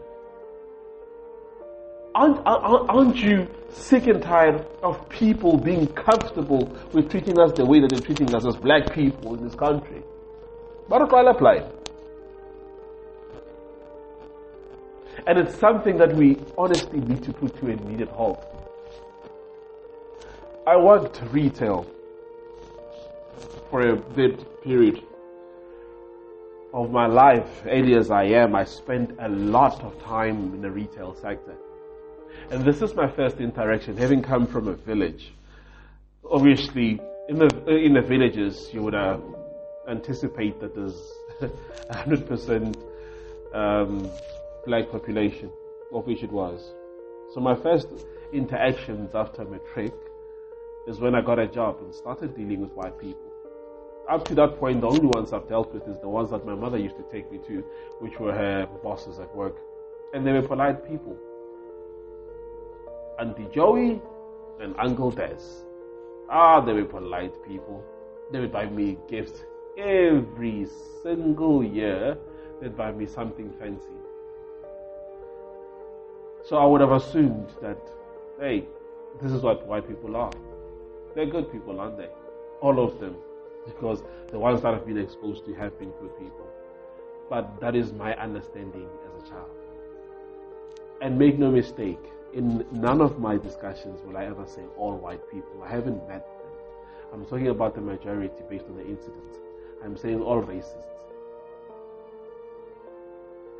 Aren't, 2.16 2.42
aren't 2.46 3.18
you 3.18 3.48
sick 3.70 4.08
and 4.08 4.22
tired 4.22 4.66
of 4.84 5.10
people 5.10 5.58
being 5.58 5.88
comfortable 5.88 6.72
with 6.94 7.10
treating 7.10 7.40
us 7.40 7.52
the 7.54 7.66
way 7.66 7.80
that 7.80 7.90
they're 7.90 8.00
treating 8.00 8.34
us 8.36 8.46
as 8.46 8.56
black 8.56 8.94
people 8.94 9.36
in 9.36 9.44
this 9.44 9.56
country? 9.56 10.04
Butterfly 10.88 11.24
apply. 11.30 11.70
And 15.26 15.40
it's 15.40 15.58
something 15.58 15.98
that 15.98 16.16
we 16.16 16.38
honestly 16.58 17.00
need 17.00 17.24
to 17.24 17.34
put 17.34 17.58
to 17.60 17.68
an 17.68 17.80
immediate 17.80 18.10
halt. 18.10 18.46
I 20.68 20.78
worked 20.78 21.22
retail 21.32 21.86
for 23.70 23.90
a 23.90 23.96
bit 23.96 24.64
period 24.64 25.02
of 26.74 26.92
my 26.92 27.06
life, 27.06 27.64
early 27.68 27.96
as 27.96 28.10
I 28.10 28.24
am, 28.24 28.56
I 28.56 28.66
spent 28.66 29.16
a 29.20 29.30
lot 29.30 29.82
of 29.84 30.02
time 30.04 30.54
in 30.54 30.62
the 30.62 30.72
retail 30.72 31.16
sector. 31.16 31.56
And 32.50 32.66
this 32.66 32.82
is 32.82 32.96
my 32.96 33.10
first 33.10 33.38
interaction, 33.38 33.96
having 33.96 34.24
come 34.24 34.48
from 34.48 34.68
a 34.68 34.74
village. 34.74 35.34
Obviously, 36.30 37.00
in 37.30 37.38
the 37.38 37.50
in 37.68 37.94
the 37.94 38.02
villages, 38.02 38.70
you 38.74 38.82
would 38.84 38.96
uh, 38.96 39.20
anticipate 39.88 40.60
that 40.60 40.76
there's 40.76 41.00
100% 41.92 42.76
um, 43.54 44.10
black 44.66 44.90
population, 44.92 45.52
of 45.94 46.06
which 46.08 46.24
it 46.24 46.32
was. 46.32 46.74
So 47.34 47.40
my 47.40 47.56
first 47.56 47.88
interactions 48.32 49.16
after 49.16 49.44
matric 49.46 49.94
is 50.88 51.00
when 51.00 51.16
I 51.16 51.22
got 51.22 51.40
a 51.40 51.48
job 51.48 51.78
and 51.82 51.94
started 51.94 52.36
dealing 52.36 52.62
with 52.62 52.72
white 52.72 53.00
people. 53.00 53.32
Up 54.10 54.26
to 54.28 54.36
that 54.36 54.60
point, 54.60 54.82
the 54.82 54.88
only 54.88 55.08
ones 55.08 55.32
I've 55.32 55.48
dealt 55.48 55.74
with 55.74 55.88
is 55.88 55.98
the 56.02 56.10
ones 56.10 56.32
that 56.32 56.46
my 56.46 56.56
mother 56.56 56.78
used 56.78 56.98
to 56.98 57.04
take 57.12 57.32
me 57.32 57.40
to, 57.48 57.64
which 58.00 58.20
were 58.20 58.34
her 58.34 58.68
bosses 58.84 59.20
at 59.20 59.34
work. 59.36 59.56
And 60.14 60.28
they 60.28 60.34
were 60.34 60.42
polite 60.42 60.88
people. 60.88 61.18
Auntie 63.20 63.48
Joey 63.54 64.02
and 64.60 64.76
Uncle 64.78 65.12
Des. 65.12 65.42
Ah, 66.30 66.60
they 66.60 66.74
were 66.74 66.86
polite 66.86 67.34
people. 67.48 67.84
They 68.32 68.40
would 68.40 68.52
buy 68.52 68.66
me 68.66 68.98
gifts 69.10 69.44
every 69.78 70.68
single 71.02 71.64
year. 71.64 72.18
They'd 72.62 72.76
buy 72.76 72.92
me 72.92 73.06
something 73.06 73.54
fancy. 73.60 74.03
So 76.54 76.60
I 76.60 76.66
would 76.66 76.82
have 76.82 76.92
assumed 76.92 77.50
that, 77.64 77.80
hey, 78.40 78.66
this 79.20 79.32
is 79.32 79.42
what 79.42 79.66
white 79.66 79.88
people 79.88 80.16
are. 80.16 80.32
They're 81.16 81.26
good 81.26 81.52
people, 81.52 81.80
aren't 81.80 81.98
they? 81.98 82.10
All 82.62 82.80
of 82.80 83.00
them. 83.00 83.16
Because 83.66 84.04
the 84.30 84.38
ones 84.38 84.62
that 84.62 84.72
have 84.72 84.86
been 84.86 85.00
exposed 85.00 85.46
to 85.46 85.56
have 85.56 85.80
been 85.80 85.90
good 86.00 86.16
people. 86.20 86.48
But 87.28 87.60
that 87.60 87.76
is 87.76 87.92
my 87.92 88.16
understanding 88.18 88.88
as 89.08 89.24
a 89.24 89.28
child. 89.32 89.50
And 91.02 91.18
make 91.18 91.40
no 91.40 91.50
mistake, 91.50 91.98
in 92.36 92.64
none 92.72 93.02
of 93.02 93.18
my 93.18 93.36
discussions 93.36 94.04
will 94.06 94.16
I 94.16 94.26
ever 94.26 94.46
say 94.46 94.62
all 94.78 94.96
white 94.96 95.28
people. 95.32 95.64
I 95.64 95.72
haven't 95.72 96.08
met 96.08 96.24
them. 96.38 96.52
I'm 97.12 97.26
talking 97.26 97.48
about 97.48 97.74
the 97.74 97.82
majority 97.82 98.44
based 98.48 98.66
on 98.66 98.76
the 98.76 98.86
incidents. 98.86 99.40
I'm 99.84 99.98
saying 99.98 100.22
all 100.22 100.44
racists. 100.44 100.93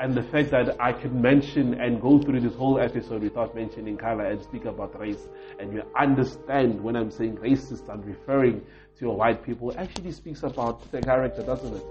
And 0.04 0.14
the 0.14 0.24
fact 0.24 0.52
that 0.52 0.82
I 0.82 0.92
could 0.92 1.16
mention 1.16 1.80
and 1.80 2.02
go 2.02 2.20
through 2.20 2.42
this 2.42 2.54
whole 2.56 2.78
episode 2.78 3.22
without 3.22 3.56
mentioning 3.56 3.96
color 3.96 4.26
and 4.26 4.44
speak 4.44 4.66
about 4.66 5.00
race, 5.00 5.30
and 5.60 5.72
you 5.72 5.82
understand 5.98 6.84
when 6.84 6.98
I'm 6.98 7.10
saying 7.10 7.38
racist, 7.38 7.90
I'm 7.90 8.02
referring 8.02 8.66
to 9.00 9.10
white 9.10 9.46
people, 9.46 9.74
actually 9.78 10.12
speaks 10.12 10.44
about 10.44 10.92
their 10.92 11.02
character, 11.02 11.42
doesn't 11.42 11.74
it? 11.74 11.86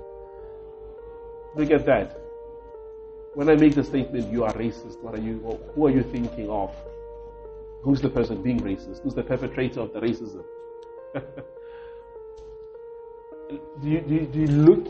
Look 1.57 1.71
at 1.71 1.87
that. 1.87 2.21
When 3.33 3.49
I 3.49 3.55
make 3.55 3.75
the 3.77 3.83
statement, 3.83 4.31
you 4.31 4.45
are 4.45 4.53
racist, 4.53 5.03
what 5.03 5.15
are 5.15 5.23
you, 5.23 5.39
who 5.75 5.87
are 5.87 5.91
you 5.91 6.03
thinking 6.03 6.51
of? 6.51 6.71
Who's 7.83 8.03
the 8.03 8.11
person 8.11 8.43
being 8.43 8.61
racist? 8.61 9.03
Who's 9.03 9.15
the 9.15 9.23
perpetrator 9.23 9.81
of 9.81 9.95
the 9.95 10.01
racism? 10.01 10.45
do, 13.81 13.89
you, 13.89 14.01
do, 14.03 14.15
you, 14.15 14.27
do 14.27 14.39
you 14.39 14.49
look 14.49 14.87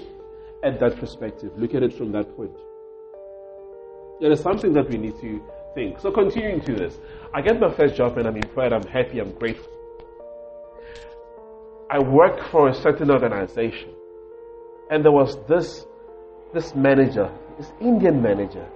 at 0.65 0.81
that 0.81 0.97
perspective? 0.97 1.53
Look 1.57 1.77
at 1.77 1.85
it 1.85 1.97
from 1.97 2.11
that 2.11 2.35
point. 2.35 2.57
There 4.23 4.31
is 4.31 4.41
something 4.41 4.73
that 4.75 4.89
we 4.89 4.99
need 4.99 5.21
to 5.21 5.43
think. 5.75 5.99
So 5.99 6.13
continuing 6.13 6.61
to 6.61 6.75
this, 6.75 6.97
I 7.35 7.43
get 7.43 7.59
my 7.59 7.75
first 7.75 7.97
job 7.97 8.17
and 8.19 8.29
I'm 8.29 8.37
employed, 8.37 8.73
I'm 8.73 8.87
happy, 8.87 9.19
I'm 9.19 9.33
grateful. 9.33 9.73
I 11.91 11.99
work 11.99 12.39
for 12.53 12.69
a 12.69 12.75
certain 12.75 13.11
organization. 13.11 13.91
And 14.91 15.05
there 15.05 15.11
was 15.11 15.37
this, 15.49 15.85
this 16.55 16.73
manager 16.77 17.29
this 17.59 17.73
Indian 17.81 18.23
manager 18.23 18.67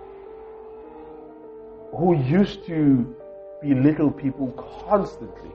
who 1.96 2.16
used 2.16 2.66
to 2.66 3.14
belittle 3.62 4.10
people 4.10 4.50
constantly. 4.88 5.50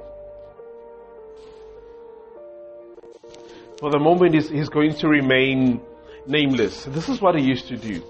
For 3.80 3.91
the 3.91 3.99
moment, 3.99 4.36
he's, 4.36 4.49
he's 4.49 4.69
going 4.69 4.95
to 4.95 5.08
remain 5.10 5.82
nameless. 6.25 6.86
This 6.86 7.10
is 7.10 7.21
what 7.21 7.36
he 7.36 7.43
used 7.43 7.67
to 7.67 7.77
do. 7.77 8.01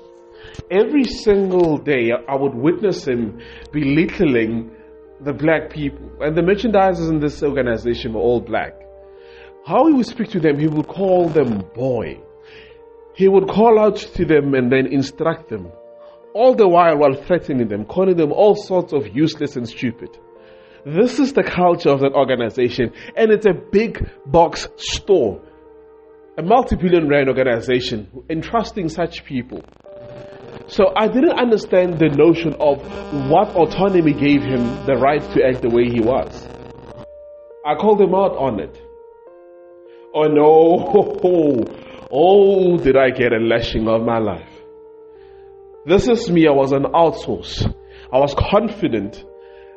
Every 0.70 1.04
single 1.06 1.78
day, 1.78 2.12
I 2.12 2.36
would 2.36 2.56
witness 2.56 3.08
him 3.08 3.40
belittling 3.72 4.72
the 5.22 5.34
black 5.34 5.70
people. 5.70 6.10
And 6.20 6.36
the 6.36 6.42
merchandisers 6.42 7.10
in 7.10 7.20
this 7.20 7.44
organization 7.44 8.14
were 8.14 8.22
all 8.22 8.42
black. 8.42 8.74
How 9.66 9.88
he 9.88 9.94
would 9.94 10.08
speak 10.08 10.30
to 10.32 10.40
them, 10.40 10.60
he 10.60 10.68
would 10.68 10.88
call 10.88 11.30
them 11.30 11.64
boy. 11.76 12.20
He 13.14 13.28
would 13.28 13.48
call 13.48 13.80
out 13.80 13.98
to 13.98 14.26
them 14.26 14.54
and 14.56 14.72
then 14.72 14.88
instruct 14.88 15.50
them, 15.50 15.72
all 16.34 16.56
the 16.56 16.68
while 16.68 16.98
while 16.98 17.14
threatening 17.14 17.68
them, 17.68 17.86
calling 17.86 18.16
them 18.16 18.32
all 18.32 18.56
sorts 18.56 18.94
of 18.94 19.16
useless 19.16 19.58
and 19.58 19.68
stupid. 19.68 20.10
This 20.86 21.20
is 21.20 21.34
the 21.34 21.44
culture 21.44 21.90
of 21.90 22.00
that 22.00 22.14
organization, 22.14 22.92
and 23.16 23.32
it's 23.32 23.46
a 23.46 23.54
big 23.54 24.04
box 24.26 24.68
store, 24.78 25.42
a 26.38 26.42
multi 26.42 26.76
billion 26.76 27.08
rand 27.08 27.28
organization 27.28 28.08
entrusting 28.30 28.90
such 28.90 29.24
people. 29.26 29.62
So 30.72 30.94
I 30.96 31.08
didn't 31.10 31.38
understand 31.38 32.00
the 32.00 32.08
notion 32.08 32.54
of 32.54 32.80
what 33.30 33.54
autonomy 33.56 34.14
gave 34.14 34.42
him 34.42 34.64
the 34.86 34.96
right 34.96 35.22
to 35.34 35.44
act 35.44 35.62
the 35.62 35.70
way 35.70 35.90
he 35.90 36.00
was. 36.00 36.48
I 37.66 37.76
called 37.76 38.00
him 38.00 38.16
out 38.16 38.38
on 38.38 38.62
it. 38.62 38.82
Oh 40.16 40.28
no, 40.28 41.68
Oh, 42.14 42.78
did 42.78 42.96
I 42.96 43.10
get 43.10 43.34
a 43.34 43.40
lashing 43.40 43.88
of 43.90 44.04
my 44.04 44.18
life. 44.18 44.50
This 45.86 46.08
is 46.08 46.30
me. 46.30 46.48
I 46.48 46.52
was 46.52 46.72
an 46.72 46.84
outsource. 46.84 47.66
I 48.14 48.20
was 48.20 48.34
confident 48.34 49.26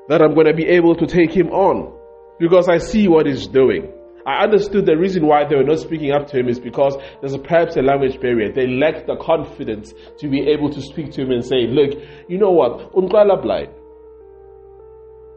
that 0.08 0.22
I'm 0.22 0.34
going 0.34 0.46
to 0.46 0.54
be 0.54 0.66
able 0.66 0.94
to 0.96 1.06
take 1.06 1.32
him 1.32 1.48
on 1.48 1.98
because 2.38 2.68
I 2.68 2.78
see 2.78 3.08
what 3.08 3.26
he's 3.26 3.48
doing. 3.48 3.93
I 4.26 4.42
understood 4.42 4.86
the 4.86 4.96
reason 4.96 5.26
why 5.26 5.44
they 5.46 5.54
were 5.56 5.64
not 5.64 5.80
speaking 5.80 6.10
up 6.12 6.28
to 6.28 6.38
him 6.38 6.48
is 6.48 6.58
because 6.58 6.96
there's 7.20 7.34
a, 7.34 7.38
perhaps 7.38 7.76
a 7.76 7.82
language 7.82 8.18
barrier. 8.20 8.52
They 8.52 8.66
lacked 8.66 9.06
the 9.06 9.16
confidence 9.16 9.92
to 10.18 10.28
be 10.28 10.48
able 10.48 10.70
to 10.70 10.80
speak 10.80 11.12
to 11.12 11.22
him 11.22 11.30
and 11.30 11.44
say, 11.44 11.66
look, 11.66 11.92
you 12.26 12.38
know 12.38 12.50
what? 12.50 12.90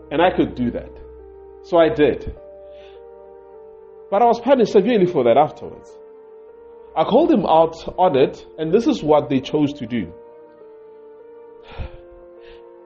And 0.09 0.21
I 0.21 0.31
could 0.35 0.55
do 0.55 0.71
that. 0.71 0.89
So 1.63 1.77
I 1.77 1.89
did. 1.93 2.33
But 4.09 4.21
I 4.21 4.25
was 4.25 4.39
punished 4.39 4.71
severely 4.71 5.05
for 5.05 5.25
that 5.25 5.35
afterwards. 5.35 5.91
I 6.95 7.03
called 7.03 7.29
him 7.29 7.45
out 7.45 7.75
on 7.99 8.17
it, 8.17 8.43
and 8.57 8.73
this 8.73 8.87
is 8.87 9.03
what 9.03 9.29
they 9.29 9.41
chose 9.41 9.73
to 9.73 9.85
do. 9.85 10.13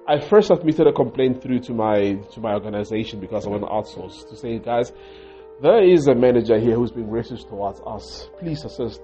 I 0.08 0.20
first 0.20 0.48
submitted 0.48 0.88
a 0.88 0.92
complaint 0.92 1.44
through 1.44 1.60
to 1.62 1.74
my 1.74 2.16
to 2.34 2.42
my 2.42 2.54
organization 2.54 3.20
because 3.20 3.46
I 3.46 3.50
want 3.50 3.62
to 3.62 3.70
outsource 3.70 4.28
to 4.30 4.36
say, 4.36 4.58
guys, 4.58 4.92
there 5.62 5.84
is 5.84 6.08
a 6.08 6.16
manager 6.16 6.60
here 6.60 6.76
who's 6.76 6.92
being 6.92 7.08
racist 7.08 7.48
towards 7.48 7.80
us. 7.86 8.30
Please 8.40 8.64
assist. 8.66 9.02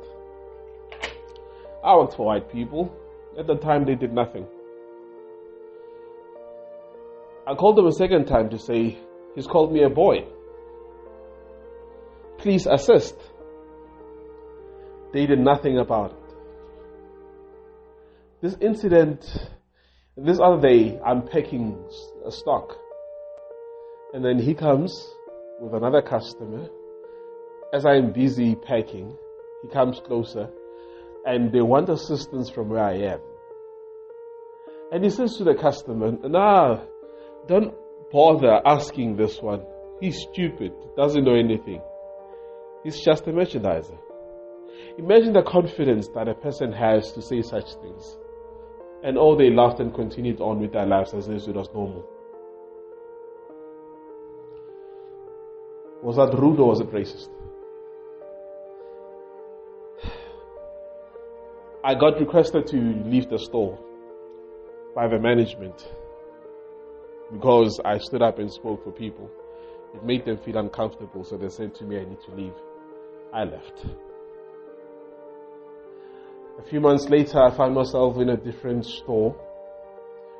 I 1.84 1.96
worked 1.96 2.16
for 2.16 2.26
white 2.26 2.52
people. 2.52 2.92
At 3.38 3.46
the 3.46 3.56
time, 3.56 3.86
they 3.86 3.94
did 3.94 4.12
nothing. 4.12 4.48
I 7.46 7.54
called 7.54 7.78
them 7.78 7.86
a 7.86 7.92
second 7.92 8.26
time 8.26 8.50
to 8.50 8.58
say, 8.58 8.98
he's 9.36 9.46
called 9.46 9.72
me 9.72 9.84
a 9.84 9.90
boy. 9.90 10.26
Please 12.40 12.66
assist. 12.66 13.16
They 15.14 15.28
did 15.28 15.40
nothing 15.40 15.78
about 15.78 16.12
it. 16.12 16.36
This 18.42 18.56
incident, 18.60 19.26
this 20.18 20.40
other 20.40 20.60
day, 20.60 21.00
I'm 21.06 21.22
packing 21.28 21.78
a 22.26 22.32
stock. 22.32 22.76
And 24.14 24.26
then 24.26 24.40
he 24.40 24.54
comes 24.54 24.92
with 25.60 25.74
another 25.74 26.02
customer. 26.02 26.70
As 27.74 27.86
I'm 27.86 28.12
busy 28.12 28.56
packing, 28.56 29.16
he 29.62 29.68
comes 29.70 30.00
closer 30.00 30.50
and 31.26 31.52
they 31.52 31.62
want 31.62 31.90
assistance 31.90 32.50
from 32.50 32.70
where 32.70 32.84
I 32.84 32.98
am. 33.14 33.20
And 34.92 35.04
he 35.04 35.10
says 35.10 35.36
to 35.38 35.44
the 35.44 35.56
customer, 35.56 36.12
Nah, 36.24 36.82
don't 37.48 37.74
bother 38.12 38.62
asking 38.66 39.18
this 39.18 39.42
one? 39.42 39.64
He's 40.00 40.18
stupid, 40.32 40.72
doesn't 40.96 41.26
know 41.26 41.36
anything. 41.36 41.82
He's 42.84 43.02
just 43.04 43.28
a 43.28 43.32
merchandiser. 43.32 43.98
Imagine 44.98 45.34
the 45.34 45.44
confidence 45.44 46.08
that 46.16 46.28
a 46.28 46.34
person 46.34 46.72
has 46.72 47.12
to 47.12 47.22
say 47.22 47.42
such 47.42 47.74
things. 47.82 48.18
And 49.04 49.18
all 49.18 49.36
they 49.36 49.50
laughed 49.50 49.80
and 49.80 49.94
continued 49.94 50.40
on 50.40 50.60
with 50.60 50.72
their 50.74 50.86
lives 50.86 51.14
as 51.14 51.28
if 51.28 51.48
it 51.48 51.56
was 51.56 51.70
normal. 51.74 52.08
Was 56.08 56.16
that 56.16 56.40
rude 56.40 56.58
or 56.62 56.70
was 56.70 56.80
it 56.80 56.90
racist? 56.90 57.28
I 61.84 61.96
got 61.96 62.18
requested 62.18 62.66
to 62.68 62.78
leave 62.78 63.30
the 63.30 63.38
store 63.38 63.78
by 64.96 65.10
the 65.10 65.20
management 65.20 65.86
because 67.34 67.82
I 67.84 67.98
stood 67.98 68.22
up 68.22 68.40
and 68.40 68.50
spoke 68.50 68.86
for 68.86 68.92
people. 68.94 69.30
It 69.94 70.06
made 70.06 70.24
them 70.24 70.38
feel 70.38 70.56
uncomfortable, 70.56 71.26
so 71.26 71.36
they 71.36 71.50
said 71.50 71.76
to 71.76 71.84
me, 71.84 72.00
I 72.00 72.06
need 72.06 72.22
to 72.22 72.32
leave. 72.34 72.56
I 73.34 73.44
left. 73.44 73.86
A 76.58 76.64
few 76.70 76.80
months 76.80 77.10
later, 77.10 77.44
I 77.44 77.52
found 77.54 77.76
myself 77.76 78.16
in 78.16 78.30
a 78.30 78.38
different 78.38 78.86
store, 78.86 79.36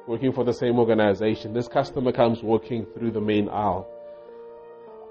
working 0.08 0.32
for 0.32 0.46
the 0.46 0.54
same 0.54 0.80
organization. 0.80 1.52
This 1.52 1.68
customer 1.68 2.14
comes 2.14 2.42
walking 2.42 2.86
through 2.94 3.12
the 3.12 3.20
main 3.20 3.50
aisle. 3.50 3.97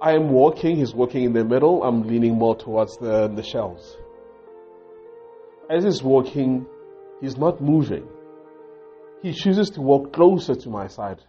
I 0.00 0.12
am 0.12 0.30
walking, 0.30 0.76
he's 0.76 0.94
walking 0.94 1.24
in 1.24 1.32
the 1.32 1.44
middle, 1.44 1.82
I'm 1.82 2.02
leaning 2.06 2.34
more 2.34 2.54
towards 2.54 2.98
the, 2.98 3.28
the 3.28 3.42
shelves. 3.42 3.96
As 5.70 5.84
he's 5.84 6.02
walking, 6.02 6.66
he's 7.20 7.36
not 7.36 7.60
moving. 7.62 8.06
He 9.22 9.32
chooses 9.32 9.70
to 9.70 9.80
walk 9.80 10.12
closer 10.12 10.54
to 10.54 10.68
my 10.68 10.86
side. 10.86 11.22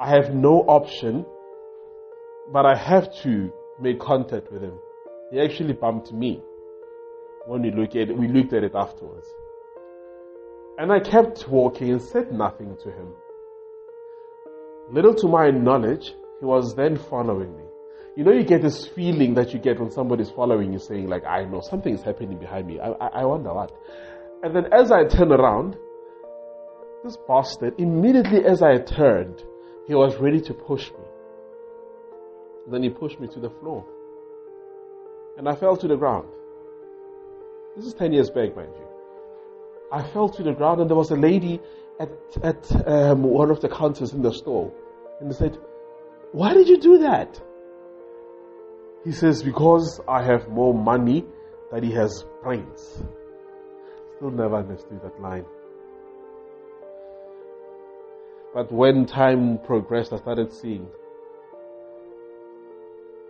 I 0.00 0.08
have 0.10 0.34
no 0.34 0.60
option, 0.62 1.26
but 2.52 2.64
I 2.64 2.74
have 2.74 3.14
to 3.22 3.52
make 3.80 4.00
contact 4.00 4.50
with 4.50 4.62
him. 4.62 4.78
He 5.30 5.40
actually 5.40 5.74
bumped 5.74 6.12
me 6.12 6.40
when 7.46 7.62
we 7.62 7.70
looked 7.70 7.96
at 7.96 8.08
it, 8.08 8.16
we 8.16 8.28
looked 8.28 8.52
at 8.52 8.64
it 8.64 8.72
afterwards. 8.74 9.26
And 10.78 10.90
I 10.90 11.00
kept 11.00 11.48
walking 11.48 11.90
and 11.90 12.00
said 12.00 12.32
nothing 12.32 12.76
to 12.82 12.90
him. 12.90 13.08
Little 14.90 15.14
to 15.16 15.28
my 15.28 15.50
knowledge, 15.50 16.14
he 16.42 16.46
was 16.46 16.74
then 16.74 16.98
following 16.98 17.56
me. 17.56 17.62
You 18.16 18.24
know, 18.24 18.32
you 18.32 18.42
get 18.42 18.62
this 18.62 18.84
feeling 18.84 19.34
that 19.34 19.52
you 19.52 19.60
get 19.60 19.78
when 19.78 19.92
somebody's 19.92 20.30
following 20.30 20.72
you 20.72 20.80
saying, 20.80 21.08
like, 21.08 21.24
I 21.24 21.44
know 21.44 21.60
something 21.60 21.94
is 21.94 22.02
happening 22.02 22.36
behind 22.36 22.66
me. 22.66 22.80
I, 22.80 23.20
I, 23.20 23.24
wonder 23.24 23.54
what. 23.54 23.70
And 24.42 24.52
then 24.52 24.64
as 24.72 24.90
I 24.90 25.04
turn 25.04 25.30
around, 25.30 25.76
this 27.04 27.16
bastard, 27.28 27.74
immediately 27.78 28.44
as 28.44 28.60
I 28.60 28.78
turned, 28.78 29.40
he 29.86 29.94
was 29.94 30.16
ready 30.16 30.40
to 30.40 30.52
push 30.52 30.90
me. 30.90 31.04
Then 32.68 32.82
he 32.82 32.90
pushed 32.90 33.20
me 33.20 33.28
to 33.28 33.38
the 33.38 33.50
floor. 33.60 33.86
And 35.38 35.48
I 35.48 35.54
fell 35.54 35.76
to 35.76 35.86
the 35.86 35.96
ground. 35.96 36.26
This 37.76 37.86
is 37.86 37.94
10 37.94 38.12
years 38.12 38.30
back, 38.30 38.56
mind 38.56 38.72
you. 38.76 38.88
I 39.92 40.02
fell 40.08 40.28
to 40.28 40.42
the 40.42 40.54
ground 40.54 40.80
and 40.80 40.90
there 40.90 40.96
was 40.96 41.12
a 41.12 41.16
lady 41.16 41.60
at, 42.00 42.10
at 42.42 42.88
um, 42.88 43.22
one 43.22 43.52
of 43.52 43.60
the 43.60 43.68
counters 43.68 44.12
in 44.12 44.22
the 44.22 44.34
store. 44.34 44.72
And 45.20 45.30
they 45.30 45.36
said, 45.36 45.56
Why 46.32 46.54
did 46.54 46.68
you 46.68 46.78
do 46.78 46.98
that? 46.98 47.40
He 49.04 49.12
says, 49.12 49.42
Because 49.42 50.00
I 50.08 50.22
have 50.24 50.48
more 50.48 50.72
money 50.72 51.24
than 51.70 51.82
he 51.84 51.92
has 51.92 52.24
brains. 52.42 53.02
Still 54.16 54.30
never 54.30 54.56
understood 54.56 55.02
that 55.02 55.20
line. 55.20 55.44
But 58.54 58.72
when 58.72 59.06
time 59.06 59.58
progressed, 59.58 60.12
I 60.12 60.16
started 60.18 60.52
seeing. 60.52 60.86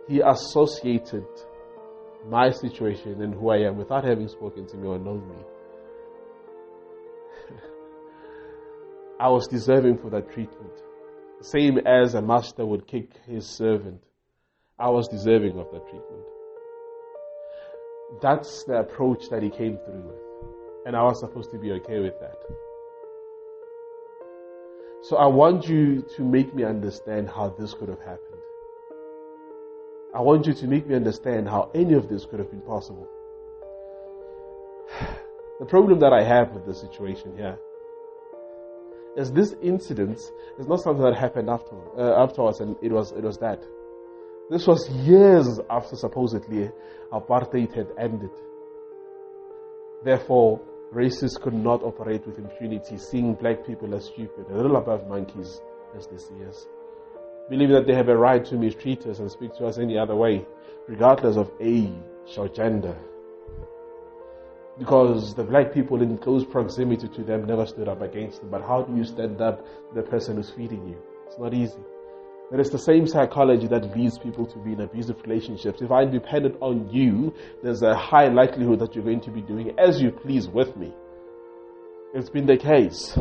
He 0.07 0.21
associated 0.21 1.25
my 2.27 2.51
situation 2.51 3.21
and 3.21 3.33
who 3.33 3.49
I 3.49 3.57
am 3.59 3.77
without 3.77 4.03
having 4.05 4.27
spoken 4.29 4.65
to 4.67 4.77
me 4.77 4.87
or 4.87 4.99
known 4.99 5.27
me. 5.27 5.35
I 9.19 9.29
was 9.29 9.47
deserving 9.47 9.97
for 9.97 10.09
that 10.09 10.31
treatment. 10.31 10.73
Same 11.43 11.77
as 11.79 12.13
a 12.13 12.21
master 12.21 12.65
would 12.65 12.87
kick 12.87 13.09
his 13.27 13.45
servant. 13.45 14.01
I 14.79 14.89
was 14.89 15.09
deserving 15.09 15.59
of 15.59 15.69
that 15.73 15.83
treatment. 15.89 16.23
That's 18.21 18.63
the 18.63 18.79
approach 18.79 19.27
that 19.29 19.43
he 19.43 19.49
came 19.49 19.77
through 19.83 20.03
with. 20.07 20.21
And 20.85 20.95
I 20.95 21.03
was 21.03 21.19
supposed 21.19 21.51
to 21.51 21.57
be 21.57 21.73
okay 21.73 21.99
with 21.99 22.17
that. 22.21 22.37
So 25.01 25.17
I 25.17 25.25
want 25.25 25.67
you 25.67 26.05
to 26.15 26.23
make 26.23 26.55
me 26.55 26.63
understand 26.63 27.27
how 27.27 27.49
this 27.49 27.73
could 27.73 27.89
have 27.89 27.99
happened. 27.99 28.41
I 30.15 30.21
want 30.21 30.47
you 30.47 30.53
to 30.53 30.65
make 30.65 30.87
me 30.87 30.95
understand 30.95 31.49
how 31.49 31.69
any 31.75 31.93
of 31.93 32.07
this 32.07 32.25
could 32.25 32.39
have 32.39 32.51
been 32.51 32.61
possible. 32.61 33.07
The 35.59 35.65
problem 35.65 35.99
that 35.99 36.11
I 36.11 36.23
have 36.23 36.51
with 36.51 36.65
the 36.65 36.73
situation 36.73 37.37
here 37.37 37.57
is 39.17 39.31
this 39.31 39.53
incident 39.61 40.19
is 40.57 40.67
not 40.67 40.81
something 40.81 41.03
that 41.03 41.15
happened 41.15 41.49
after, 41.49 41.75
uh, 41.97 42.23
afterwards 42.23 42.59
and 42.59 42.75
it 42.81 42.91
was, 42.91 43.11
it 43.11 43.23
was 43.23 43.37
that. 43.37 43.63
This 44.49 44.67
was 44.67 44.89
years 44.89 45.59
after 45.69 45.95
supposedly 45.95 46.69
apartheid 47.11 47.73
had 47.73 47.87
ended. 47.97 48.31
Therefore, 50.03 50.59
racists 50.93 51.39
could 51.41 51.53
not 51.53 51.81
operate 51.81 52.25
with 52.27 52.37
impunity, 52.37 52.97
seeing 52.97 53.35
black 53.35 53.65
people 53.65 53.95
as 53.95 54.05
stupid, 54.05 54.45
a 54.49 54.55
little 54.55 54.75
above 54.75 55.07
monkeys, 55.07 55.61
as 55.95 56.07
they 56.07 56.17
see 56.17 56.43
us 56.45 56.67
believing 57.49 57.75
that 57.75 57.85
they 57.85 57.93
have 57.93 58.09
a 58.09 58.17
right 58.17 58.45
to 58.45 58.55
mistreat 58.55 59.05
us 59.05 59.19
and 59.19 59.29
speak 59.29 59.55
to 59.55 59.65
us 59.65 59.77
any 59.77 59.97
other 59.97 60.15
way, 60.15 60.45
regardless 60.87 61.37
of 61.37 61.51
age 61.59 61.91
or 62.37 62.47
gender. 62.47 62.95
Because 64.77 65.35
the 65.35 65.43
black 65.43 65.73
people 65.73 66.01
in 66.01 66.17
close 66.17 66.43
proximity 66.43 67.07
to 67.07 67.23
them 67.23 67.45
never 67.45 67.65
stood 67.65 67.87
up 67.87 68.01
against 68.01 68.41
them. 68.41 68.49
But 68.49 68.63
how 68.63 68.81
do 68.83 68.95
you 68.95 69.03
stand 69.03 69.39
up 69.39 69.59
to 69.59 69.95
the 69.95 70.01
person 70.01 70.37
who's 70.37 70.49
feeding 70.49 70.87
you? 70.87 70.97
It's 71.27 71.37
not 71.37 71.53
easy. 71.53 71.79
But 72.49 72.59
it's 72.59 72.69
the 72.69 72.79
same 72.79 73.07
psychology 73.07 73.67
that 73.67 73.95
leads 73.95 74.17
people 74.17 74.45
to 74.45 74.59
be 74.59 74.73
in 74.73 74.81
abusive 74.81 75.21
relationships. 75.25 75.81
If 75.81 75.91
I'm 75.91 76.11
dependent 76.11 76.55
on 76.59 76.89
you, 76.91 77.33
there's 77.63 77.81
a 77.81 77.95
high 77.95 78.27
likelihood 78.27 78.79
that 78.79 78.95
you're 78.95 79.03
going 79.03 79.21
to 79.21 79.31
be 79.31 79.41
doing 79.41 79.73
as 79.79 80.01
you 80.01 80.11
please 80.11 80.47
with 80.47 80.75
me. 80.75 80.93
It's 82.13 82.29
been 82.29 82.45
the 82.45 82.57
case. 82.57 83.17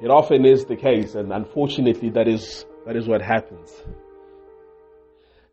It 0.00 0.08
often 0.10 0.46
is 0.46 0.64
the 0.64 0.76
case, 0.76 1.14
and 1.14 1.32
unfortunately, 1.32 2.10
that 2.10 2.28
is, 2.28 2.64
that 2.86 2.96
is 2.96 3.08
what 3.08 3.20
happens. 3.20 3.82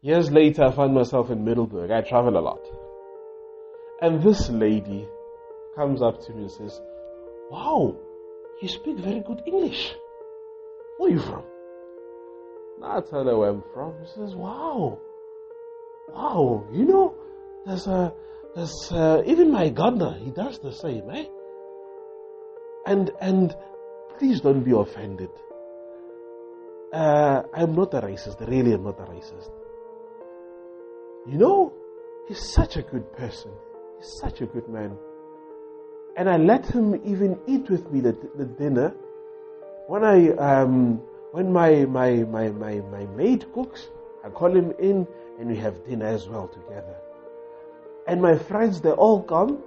Years 0.01 0.31
later, 0.31 0.65
I 0.65 0.71
found 0.71 0.93
myself 0.93 1.31
in 1.31 1.43
Middelburg. 1.43 1.91
I 1.91 2.01
travel 2.01 2.37
a 2.37 2.39
lot. 2.39 2.61
And 4.01 4.21
this 4.21 4.49
lady 4.49 5.07
comes 5.75 6.01
up 6.01 6.21
to 6.25 6.33
me 6.33 6.43
and 6.43 6.51
says, 6.51 6.79
Wow, 7.49 7.95
you 8.61 8.67
speak 8.67 8.97
very 8.97 9.21
good 9.21 9.41
English. 9.45 9.95
Where 10.97 11.09
are 11.09 11.13
you 11.13 11.19
from? 11.19 11.43
I 12.83 13.01
tell 13.01 13.25
her 13.25 13.37
where 13.37 13.49
I'm 13.49 13.63
from. 13.73 13.93
She 14.05 14.13
says, 14.13 14.35
Wow, 14.35 14.99
wow, 16.09 16.65
you 16.71 16.85
know, 16.85 17.15
there's 17.65 17.87
a, 17.87 18.13
there's 18.55 18.91
a, 18.91 19.23
even 19.25 19.51
my 19.51 19.69
gardener, 19.69 20.17
he 20.19 20.31
does 20.31 20.59
the 20.59 20.71
same, 20.71 21.09
eh? 21.09 21.25
And, 22.85 23.11
and 23.19 23.55
Please 24.17 24.41
don't 24.41 24.63
be 24.63 24.71
offended. 24.71 25.29
Uh, 26.91 27.43
I'm 27.53 27.75
not 27.75 27.93
a 27.93 28.01
racist. 28.01 28.39
Really, 28.47 28.73
I'm 28.73 28.83
not 28.83 28.99
a 28.99 29.03
racist. 29.03 29.51
You 31.27 31.37
know, 31.37 31.73
he's 32.27 32.39
such 32.39 32.77
a 32.77 32.81
good 32.81 33.13
person. 33.13 33.51
He's 33.97 34.07
such 34.19 34.41
a 34.41 34.45
good 34.45 34.67
man. 34.69 34.97
And 36.15 36.29
I 36.29 36.37
let 36.37 36.65
him 36.65 36.95
even 37.05 37.39
eat 37.47 37.69
with 37.69 37.91
me 37.91 38.01
the, 38.01 38.17
the 38.35 38.45
dinner. 38.45 38.93
When 39.87 40.03
I, 40.03 40.29
um, 40.31 41.01
when 41.31 41.51
my, 41.53 41.85
my, 41.85 42.23
my, 42.23 42.49
my, 42.49 42.81
my 42.91 43.05
maid 43.15 43.45
cooks, 43.53 43.89
I 44.23 44.29
call 44.29 44.55
him 44.55 44.73
in 44.79 45.07
and 45.39 45.49
we 45.49 45.57
have 45.57 45.85
dinner 45.85 46.07
as 46.07 46.27
well 46.27 46.47
together. 46.47 46.95
And 48.07 48.21
my 48.21 48.37
friends, 48.37 48.81
they 48.81 48.91
all 48.91 49.21
come 49.21 49.61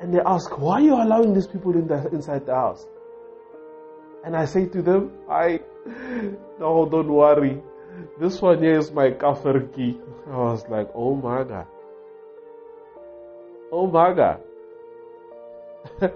and 0.00 0.14
they 0.14 0.20
ask, 0.20 0.58
why 0.58 0.74
are 0.74 0.80
you 0.80 0.94
allowing 0.94 1.34
these 1.34 1.46
people 1.46 1.72
in 1.72 1.88
the, 1.88 2.08
inside 2.08 2.46
the 2.46 2.54
house? 2.54 2.86
And 4.24 4.36
I 4.36 4.44
say 4.44 4.66
to 4.66 4.82
them, 4.82 5.12
I, 5.28 5.60
no, 6.60 6.88
don't 6.88 7.08
worry. 7.08 7.62
This 8.20 8.40
one 8.40 8.62
here 8.62 8.78
is 8.78 8.92
my 8.92 9.10
kafir 9.10 9.60
key. 9.74 9.98
I 10.30 10.36
was 10.36 10.64
like, 10.68 10.90
oh 10.94 11.16
my 11.16 11.44
God. 11.44 11.66
Oh 13.70 13.86
my 13.86 14.14
God. 14.14 14.40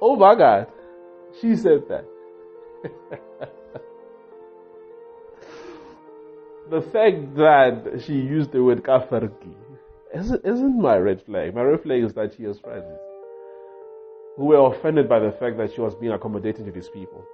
oh 0.00 0.16
my 0.16 0.34
God. 0.34 0.66
She 1.40 1.56
said 1.56 1.88
that. 1.88 2.04
the 6.70 6.80
fact 6.80 7.34
that 7.36 8.02
she 8.06 8.14
used 8.14 8.52
the 8.52 8.62
word 8.62 8.82
kafirki 8.82 9.54
isn't, 10.14 10.44
isn't 10.44 10.80
my 10.80 10.96
red 10.96 11.22
flag. 11.22 11.54
My 11.54 11.62
red 11.62 11.82
flag 11.82 12.02
is 12.02 12.14
that 12.14 12.34
she 12.36 12.44
has 12.44 12.58
friends 12.58 12.98
who 14.36 14.46
were 14.46 14.74
offended 14.74 15.08
by 15.08 15.18
the 15.18 15.32
fact 15.32 15.58
that 15.58 15.74
she 15.74 15.80
was 15.80 15.94
being 15.94 16.12
accommodating 16.12 16.64
to 16.64 16.72
these 16.72 16.88
people. 16.88 17.24